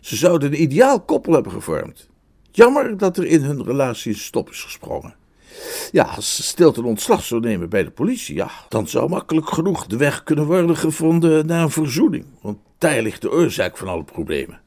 Ze 0.00 0.16
zouden 0.16 0.52
een 0.52 0.62
ideaal 0.62 1.00
koppel 1.00 1.32
hebben 1.32 1.52
gevormd. 1.52 2.08
Jammer 2.50 2.96
dat 2.96 3.16
er 3.16 3.26
in 3.26 3.42
hun 3.42 3.64
relatie 3.64 4.12
een 4.12 4.18
stop 4.18 4.50
is 4.50 4.62
gesprongen. 4.62 5.14
Ja, 5.92 6.02
als 6.02 6.46
Stilton 6.46 6.84
ontslag 6.84 7.24
zou 7.24 7.40
nemen 7.40 7.68
bij 7.68 7.84
de 7.84 7.90
politie, 7.90 8.34
ja, 8.34 8.50
dan 8.68 8.88
zou 8.88 9.08
makkelijk 9.08 9.48
genoeg 9.48 9.86
de 9.86 9.96
weg 9.96 10.22
kunnen 10.22 10.46
worden 10.46 10.76
gevonden 10.76 11.46
naar 11.46 11.62
een 11.62 11.70
verzoening. 11.70 12.24
Want 12.40 12.58
daar 12.78 13.02
ligt 13.02 13.22
de 13.22 13.30
oorzaak 13.30 13.76
van 13.76 13.88
alle 13.88 14.04
problemen. 14.04 14.60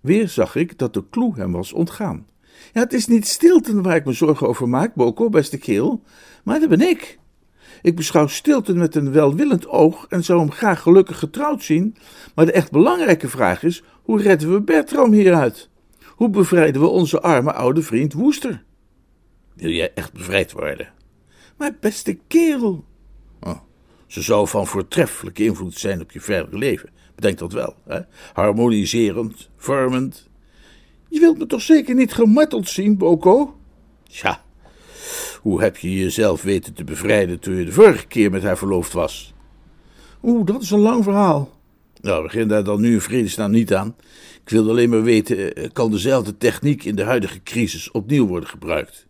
Weer 0.00 0.28
zag 0.28 0.56
ik 0.56 0.78
dat 0.78 0.94
de 0.94 1.04
clue 1.10 1.32
hem 1.34 1.52
was 1.52 1.72
ontgaan. 1.72 2.26
Ja, 2.72 2.80
het 2.80 2.92
is 2.92 3.06
niet 3.06 3.26
Stilton 3.26 3.82
waar 3.82 3.96
ik 3.96 4.04
me 4.04 4.12
zorgen 4.12 4.48
over 4.48 4.68
maak, 4.68 4.94
Boko, 4.94 5.28
beste 5.28 5.58
keel, 5.58 6.02
maar 6.44 6.60
dat 6.60 6.68
ben 6.68 6.80
ik. 6.80 7.18
Ik 7.82 7.96
beschouw 7.96 8.26
Stilton 8.26 8.78
met 8.78 8.94
een 8.94 9.12
welwillend 9.12 9.68
oog 9.68 10.06
en 10.08 10.24
zou 10.24 10.38
hem 10.38 10.50
graag 10.50 10.82
gelukkig 10.82 11.18
getrouwd 11.18 11.62
zien, 11.62 11.96
maar 12.34 12.46
de 12.46 12.52
echt 12.52 12.70
belangrijke 12.70 13.28
vraag 13.28 13.62
is: 13.62 13.82
hoe 14.02 14.22
redden 14.22 14.52
we 14.52 14.60
Bertram 14.60 15.12
hieruit? 15.12 15.68
Hoe 16.06 16.30
bevrijden 16.30 16.80
we 16.80 16.88
onze 16.88 17.20
arme 17.20 17.52
oude 17.52 17.82
vriend 17.82 18.12
Woester? 18.12 18.64
Wil 19.56 19.70
jij 19.70 19.92
echt 19.94 20.12
bevrijd 20.12 20.52
worden? 20.52 20.92
Maar 21.56 21.76
beste 21.80 22.18
kerel. 22.26 22.84
Oh, 23.40 23.58
ze 24.06 24.22
zou 24.22 24.48
van 24.48 24.66
voortreffelijke 24.66 25.44
invloed 25.44 25.78
zijn 25.78 26.00
op 26.00 26.12
je 26.12 26.20
verdere 26.20 26.58
leven. 26.58 26.90
Bedenk 27.14 27.38
dat 27.38 27.52
wel. 27.52 27.74
Hè? 27.84 28.00
Harmoniserend, 28.32 29.50
vormend. 29.56 30.28
Je 31.08 31.20
wilt 31.20 31.38
me 31.38 31.46
toch 31.46 31.62
zeker 31.62 31.94
niet 31.94 32.12
gemarteld 32.12 32.68
zien, 32.68 32.96
Boko? 32.96 33.56
Ja, 34.04 34.44
hoe 35.40 35.62
heb 35.62 35.76
je 35.76 35.94
jezelf 35.94 36.42
weten 36.42 36.74
te 36.74 36.84
bevrijden 36.84 37.38
toen 37.38 37.54
je 37.54 37.64
de 37.64 37.72
vorige 37.72 38.06
keer 38.06 38.30
met 38.30 38.42
haar 38.42 38.58
verloofd 38.58 38.92
was? 38.92 39.34
Oeh, 40.22 40.46
dat 40.46 40.62
is 40.62 40.70
een 40.70 40.78
lang 40.78 41.04
verhaal. 41.04 41.54
Nou, 42.00 42.22
begin 42.22 42.48
daar 42.48 42.64
dan 42.64 42.80
nu 42.80 42.92
in 42.92 43.00
vredesnaam 43.00 43.50
niet 43.50 43.74
aan. 43.74 43.96
Ik 44.44 44.50
wil 44.50 44.68
alleen 44.68 44.90
maar 44.90 45.02
weten, 45.02 45.54
eh, 45.54 45.68
kan 45.72 45.90
dezelfde 45.90 46.36
techniek 46.36 46.84
in 46.84 46.96
de 46.96 47.02
huidige 47.02 47.42
crisis 47.42 47.90
opnieuw 47.90 48.26
worden 48.26 48.48
gebruikt? 48.48 49.06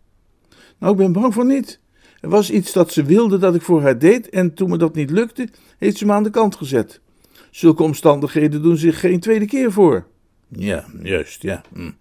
Nou, 0.79 0.91
ik 0.91 0.97
ben 0.97 1.11
bang 1.11 1.33
voor 1.33 1.45
niet. 1.45 1.79
Er 2.21 2.29
was 2.29 2.51
iets 2.51 2.73
dat 2.73 2.91
ze 2.91 3.03
wilde 3.03 3.37
dat 3.37 3.55
ik 3.55 3.61
voor 3.61 3.81
haar 3.81 3.99
deed 3.99 4.29
en 4.29 4.53
toen 4.53 4.69
me 4.69 4.77
dat 4.77 4.95
niet 4.95 5.09
lukte, 5.09 5.49
heeft 5.77 5.97
ze 5.97 6.05
me 6.05 6.13
aan 6.13 6.23
de 6.23 6.29
kant 6.29 6.55
gezet. 6.55 7.01
Zulke 7.51 7.83
omstandigheden 7.83 8.61
doen 8.61 8.77
zich 8.77 8.99
geen 8.99 9.19
tweede 9.19 9.45
keer 9.45 9.71
voor. 9.71 10.05
Ja, 10.47 10.85
juist, 11.01 11.41
ja. 11.41 11.61
Hm. 11.73 11.91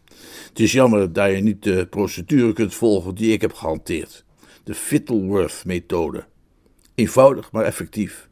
Het 0.49 0.61
is 0.61 0.73
jammer 0.73 1.13
dat 1.13 1.31
je 1.31 1.43
niet 1.43 1.63
de 1.63 1.87
procedure 1.91 2.53
kunt 2.53 2.75
volgen 2.75 3.15
die 3.15 3.33
ik 3.33 3.41
heb 3.41 3.53
gehanteerd. 3.53 4.25
De 4.65 4.75
Fittleworth-methode. 4.75 6.25
Eenvoudig, 6.95 7.53
maar 7.53 7.65
effectief. 7.65 8.29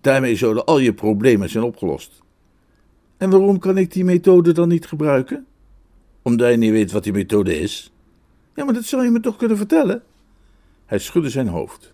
Daarmee 0.00 0.36
zouden 0.36 0.64
al 0.64 0.78
je 0.78 0.94
problemen 0.94 1.48
zijn 1.48 1.64
opgelost. 1.64 2.22
En 3.16 3.30
waarom 3.30 3.58
kan 3.58 3.78
ik 3.78 3.92
die 3.92 4.04
methode 4.04 4.52
dan 4.52 4.68
niet 4.68 4.86
gebruiken? 4.86 5.46
Omdat 6.22 6.50
je 6.50 6.56
niet 6.56 6.70
weet 6.70 6.92
wat 6.92 7.04
die 7.04 7.12
methode 7.12 7.58
is. 7.58 7.92
Ja, 8.58 8.64
maar 8.64 8.74
dat 8.74 8.84
zou 8.84 9.04
je 9.04 9.10
me 9.10 9.20
toch 9.20 9.36
kunnen 9.36 9.56
vertellen? 9.56 10.02
Hij 10.86 10.98
schudde 10.98 11.30
zijn 11.30 11.48
hoofd. 11.48 11.92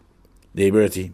Nee, 0.50 0.72
Bertie. 0.72 1.12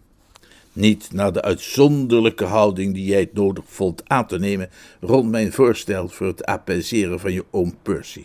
Niet 0.73 1.13
na 1.13 1.31
de 1.31 1.43
uitzonderlijke 1.43 2.45
houding 2.45 2.95
die 2.95 3.05
jij 3.05 3.21
het 3.21 3.33
nodig 3.33 3.65
vond 3.67 4.09
aan 4.09 4.27
te 4.27 4.39
nemen 4.39 4.71
rond 5.01 5.31
mijn 5.31 5.53
voorstel 5.53 6.09
voor 6.09 6.27
het 6.27 6.45
apaiseren 6.45 7.21
van 7.21 7.33
je 7.33 7.45
oom 7.51 7.75
Percy. 7.83 8.25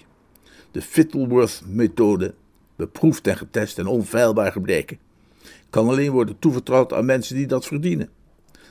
De 0.72 0.82
Fittleworth-methode, 0.82 2.34
beproefd 2.76 3.28
en 3.28 3.38
getest 3.38 3.80
en 3.80 3.88
onfeilbaar 3.88 4.52
gebleken, 4.52 5.00
kan 5.70 5.88
alleen 5.88 6.12
worden 6.12 6.40
toevertrouwd 6.40 6.94
aan 6.94 7.06
mensen 7.06 7.36
die 7.36 7.48
dat 7.48 7.66
verdienen. 7.66 8.10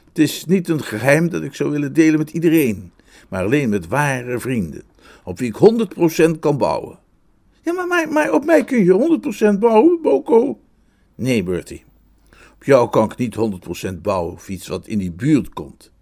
Het 0.09 0.19
is 0.19 0.45
niet 0.45 0.69
een 0.69 0.83
geheim 0.83 1.29
dat 1.29 1.43
ik 1.43 1.55
zou 1.55 1.71
willen 1.71 1.93
delen 1.93 2.19
met 2.19 2.31
iedereen. 2.31 2.93
maar 3.29 3.45
alleen 3.45 3.69
met 3.69 3.89
ware 3.89 4.39
vrienden, 4.39 4.83
op 5.25 5.39
wie 5.39 5.49
ik 5.49 5.87
100% 6.37 6.39
kan 6.39 6.59
bouwen. 6.59 7.03
Ja, 7.65 8.07
maar, 8.11 8.33
op 8.33 8.45
mij 8.45 8.65
kun 8.65 8.85
je 8.85 9.21
100% 9.55 9.59
bouwen, 9.59 10.03
Boko? 10.03 10.61
Nee, 11.15 11.43
Bertie. 11.43 11.85
Op 12.55 12.65
jou 12.65 12.91
kan 12.91 13.05
ik 13.11 13.17
niet 13.17 13.37
100% 13.89 14.01
bouwen 14.03 14.33
of 14.33 14.49
iets 14.49 14.67
wat 14.67 14.87
in 14.87 14.99
die 14.99 15.13
buurt 15.13 15.49
komt. 15.49 15.93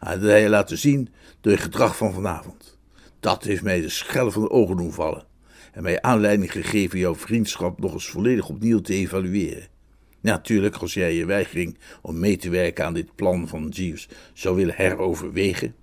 Dat 0.00 0.20
heb 0.20 0.42
je 0.42 0.48
laten 0.48 0.78
zien 0.78 1.08
door 1.40 1.52
je 1.52 1.58
gedrag 1.58 1.96
van 1.96 2.12
vanavond. 2.12 2.78
Dat 3.20 3.44
heeft 3.44 3.62
mij 3.62 3.80
de 3.80 3.88
schellen 3.88 4.32
van 4.32 4.42
de 4.42 4.50
ogen 4.50 4.76
doen 4.76 4.92
vallen 4.92 5.26
en 5.72 5.82
mij 5.82 6.02
aanleiding 6.02 6.52
gegeven 6.52 6.98
jouw 6.98 7.14
vriendschap 7.14 7.80
nog 7.80 7.92
eens 7.92 8.08
volledig 8.08 8.48
opnieuw 8.48 8.80
te 8.80 8.94
evalueren. 8.94 9.68
Natuurlijk, 10.20 10.76
als 10.76 10.94
jij 10.94 11.14
je 11.14 11.24
weigering 11.24 11.78
om 12.02 12.18
mee 12.18 12.36
te 12.36 12.50
werken 12.50 12.84
aan 12.84 12.94
dit 12.94 13.14
plan 13.14 13.48
van 13.48 13.68
Jeeves 13.68 14.08
zou 14.32 14.56
willen 14.56 14.74
heroverwegen, 14.74 15.74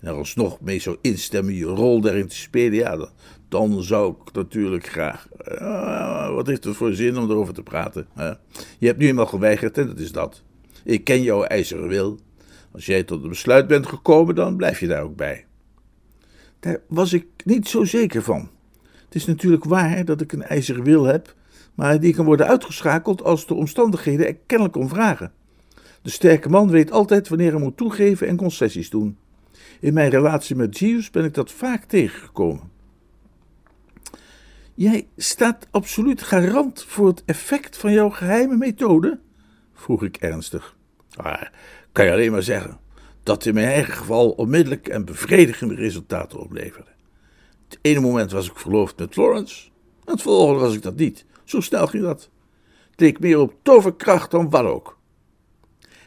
en 0.00 0.08
er 0.08 0.14
alsnog 0.14 0.60
mee 0.60 0.80
zou 0.80 0.96
instemmen 1.00 1.54
je 1.54 1.64
rol 1.64 2.00
daarin 2.00 2.28
te 2.28 2.36
spelen, 2.36 2.78
ja, 2.78 2.96
dan, 2.96 3.10
dan 3.48 3.82
zou 3.82 4.14
ik 4.26 4.32
natuurlijk 4.32 4.86
graag. 4.86 5.28
Uh, 5.60 6.34
wat 6.34 6.46
heeft 6.46 6.64
het 6.64 6.76
voor 6.76 6.92
zin 6.92 7.18
om 7.18 7.30
erover 7.30 7.54
te 7.54 7.62
praten? 7.62 8.06
Je 8.78 8.86
hebt 8.86 8.98
nu 8.98 9.06
eenmaal 9.06 9.26
geweigerd 9.26 9.78
en 9.78 9.86
dat 9.86 9.98
is 9.98 10.12
dat. 10.12 10.42
Ik 10.84 11.04
ken 11.04 11.22
jouw 11.22 11.42
ijzeren 11.42 11.88
wil. 11.88 12.18
Als 12.72 12.86
jij 12.86 13.02
tot 13.02 13.22
een 13.22 13.28
besluit 13.28 13.66
bent 13.66 13.86
gekomen, 13.86 14.34
dan 14.34 14.56
blijf 14.56 14.80
je 14.80 14.86
daar 14.86 15.02
ook 15.02 15.16
bij. 15.16 15.46
Daar 16.60 16.80
was 16.88 17.12
ik 17.12 17.26
niet 17.44 17.68
zo 17.68 17.84
zeker 17.84 18.22
van. 18.22 18.48
Het 19.04 19.14
is 19.14 19.26
natuurlijk 19.26 19.64
waar 19.64 20.04
dat 20.04 20.20
ik 20.20 20.32
een 20.32 20.42
ijzeren 20.42 20.84
wil 20.84 21.04
heb, 21.04 21.34
maar 21.74 22.00
die 22.00 22.14
kan 22.14 22.24
worden 22.24 22.46
uitgeschakeld 22.46 23.22
als 23.22 23.46
de 23.46 23.54
omstandigheden 23.54 24.26
er 24.26 24.36
kennelijk 24.46 24.76
om 24.76 24.88
vragen. 24.88 25.32
De 26.02 26.10
sterke 26.10 26.48
man 26.48 26.70
weet 26.70 26.90
altijd 26.90 27.28
wanneer 27.28 27.50
hij 27.50 27.60
moet 27.60 27.76
toegeven 27.76 28.28
en 28.28 28.36
concessies 28.36 28.90
doen. 28.90 29.16
In 29.80 29.94
mijn 29.94 30.10
relatie 30.10 30.56
met 30.56 30.78
Jeeves 30.78 31.10
ben 31.10 31.24
ik 31.24 31.34
dat 31.34 31.52
vaak 31.52 31.84
tegengekomen. 31.84 32.67
Jij 34.78 35.08
staat 35.16 35.66
absoluut 35.70 36.22
garant 36.22 36.84
voor 36.84 37.06
het 37.06 37.22
effect 37.24 37.76
van 37.76 37.92
jouw 37.92 38.10
geheime 38.10 38.56
methode? 38.56 39.20
vroeg 39.74 40.02
ik 40.02 40.16
ernstig. 40.16 40.76
Ah, 41.14 41.42
kan 41.92 42.04
je 42.04 42.12
alleen 42.12 42.32
maar 42.32 42.42
zeggen 42.42 42.78
dat 43.22 43.46
in 43.46 43.54
mijn 43.54 43.66
eigen 43.66 43.92
geval 43.92 44.30
onmiddellijk 44.30 44.88
en 44.88 45.04
bevredigende 45.04 45.74
resultaten 45.74 46.38
opleverde. 46.38 46.90
Het 47.68 47.78
ene 47.82 48.00
moment 48.00 48.30
was 48.30 48.50
ik 48.50 48.58
verloofd 48.58 48.98
met 48.98 49.12
Florence, 49.12 49.68
en 50.04 50.12
het 50.12 50.22
volgende 50.22 50.60
was 50.60 50.74
ik 50.74 50.82
dat 50.82 50.96
niet. 50.96 51.24
Zo 51.44 51.60
snel 51.60 51.86
ging 51.86 52.02
dat. 52.02 52.30
Het 52.90 53.00
leek 53.00 53.20
meer 53.20 53.38
op 53.38 53.54
toverkracht 53.62 54.30
dan 54.30 54.50
wat 54.50 54.64
ook. 54.64 54.98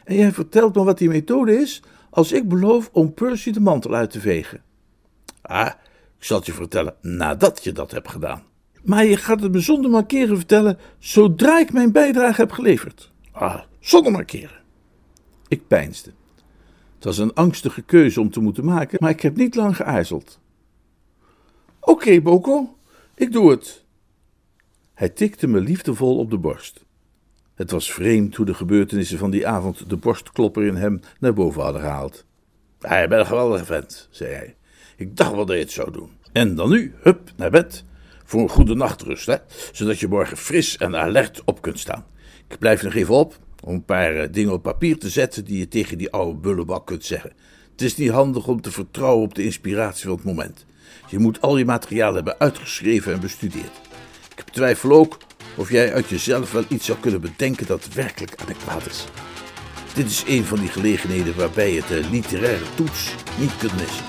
En 0.04 0.14
jij 0.14 0.32
vertelt 0.32 0.74
me 0.74 0.84
wat 0.84 0.98
die 0.98 1.08
methode 1.08 1.60
is, 1.60 1.82
als 2.10 2.32
ik 2.32 2.48
beloof 2.48 2.90
om 2.92 3.14
Percy 3.14 3.50
de 3.50 3.60
mantel 3.60 3.94
uit 3.94 4.10
te 4.10 4.20
vegen. 4.20 4.62
Ah, 5.42 5.70
ik 6.18 6.24
zal 6.24 6.36
het 6.36 6.46
je 6.46 6.52
vertellen 6.52 6.94
nadat 7.00 7.64
je 7.64 7.72
dat 7.72 7.90
hebt 7.90 8.10
gedaan. 8.10 8.50
Maar 8.82 9.04
je 9.04 9.16
gaat 9.16 9.42
het 9.42 9.52
me 9.52 9.60
zonder 9.60 9.90
markeren 9.90 10.36
vertellen 10.36 10.78
zodra 10.98 11.58
ik 11.58 11.72
mijn 11.72 11.92
bijdrage 11.92 12.40
heb 12.40 12.50
geleverd. 12.50 13.12
Ah, 13.30 13.60
zonder 13.80 14.12
markeren. 14.12 14.60
Ik 15.48 15.66
peinsde. 15.66 16.12
Het 16.94 17.04
was 17.04 17.18
een 17.18 17.34
angstige 17.34 17.82
keuze 17.82 18.20
om 18.20 18.30
te 18.30 18.40
moeten 18.40 18.64
maken, 18.64 18.98
maar 19.00 19.10
ik 19.10 19.20
heb 19.20 19.36
niet 19.36 19.54
lang 19.54 19.76
geaarzeld. 19.76 20.40
Oké, 21.80 22.20
Boko, 22.20 22.76
ik 23.14 23.32
doe 23.32 23.50
het. 23.50 23.84
Hij 24.94 25.08
tikte 25.08 25.46
me 25.46 25.60
liefdevol 25.60 26.18
op 26.18 26.30
de 26.30 26.38
borst. 26.38 26.84
Het 27.54 27.70
was 27.70 27.92
vreemd 27.92 28.36
hoe 28.36 28.46
de 28.46 28.54
gebeurtenissen 28.54 29.18
van 29.18 29.30
die 29.30 29.46
avond 29.46 29.90
de 29.90 29.96
borstklopper 29.96 30.64
in 30.64 30.76
hem 30.76 31.00
naar 31.20 31.32
boven 31.32 31.62
hadden 31.62 31.80
gehaald. 31.80 32.24
Hij 32.80 33.08
bent 33.08 33.20
een 33.20 33.26
geweldige 33.26 33.64
vent, 33.64 34.08
zei 34.10 34.32
hij. 34.32 34.56
Ik 34.96 35.16
dacht 35.16 35.32
wel 35.34 35.46
dat 35.46 35.56
je 35.56 35.62
het 35.62 35.72
zou 35.72 35.92
doen. 35.92 36.10
En 36.32 36.54
dan 36.54 36.70
nu, 36.70 36.94
hup, 37.00 37.32
naar 37.36 37.50
bed. 37.50 37.84
Voor 38.24 38.40
een 38.40 38.48
goede 38.48 38.74
nachtrust, 38.74 39.26
hè? 39.26 39.36
Zodat 39.72 39.98
je 39.98 40.08
morgen 40.08 40.36
fris 40.36 40.76
en 40.76 40.96
alert 40.96 41.42
op 41.44 41.62
kunt 41.62 41.78
staan. 41.78 42.04
Ik 42.48 42.58
blijf 42.58 42.82
nog 42.82 42.94
even 42.94 43.14
op 43.14 43.38
om 43.64 43.74
een 43.74 43.84
paar 43.84 44.16
eh, 44.16 44.28
dingen 44.30 44.52
op 44.52 44.62
papier 44.62 44.98
te 44.98 45.08
zetten 45.08 45.44
die 45.44 45.58
je 45.58 45.68
tegen 45.68 45.98
die 45.98 46.12
oude 46.12 46.38
bullebak 46.38 46.86
kunt 46.86 47.04
zeggen. 47.04 47.32
Het 47.72 47.82
is 47.82 47.96
niet 47.96 48.10
handig 48.10 48.46
om 48.46 48.60
te 48.60 48.70
vertrouwen 48.70 49.24
op 49.24 49.34
de 49.34 49.44
inspiratie 49.44 50.04
van 50.04 50.14
het 50.14 50.24
moment. 50.24 50.66
Je 51.06 51.18
moet 51.18 51.40
al 51.40 51.58
je 51.58 51.64
materiaal 51.64 52.14
hebben 52.14 52.38
uitgeschreven 52.38 53.12
en 53.12 53.20
bestudeerd. 53.20 53.80
Ik 54.36 54.44
betwijfel 54.44 54.92
ook 54.92 55.18
of 55.56 55.70
jij 55.70 55.92
uit 55.92 56.08
jezelf 56.08 56.52
wel 56.52 56.64
iets 56.68 56.86
zou 56.86 56.98
kunnen 56.98 57.20
bedenken 57.20 57.66
dat 57.66 57.88
werkelijk 57.94 58.34
adequaat 58.42 58.86
is. 58.86 59.04
Dit 59.94 60.06
is 60.06 60.24
een 60.26 60.44
van 60.44 60.58
die 60.58 60.68
gelegenheden 60.68 61.36
waarbij 61.36 61.72
je 61.72 61.82
de 61.88 62.08
literaire 62.10 62.64
toets 62.74 63.14
niet 63.38 63.56
kunt 63.56 63.80
missen. 63.80 64.04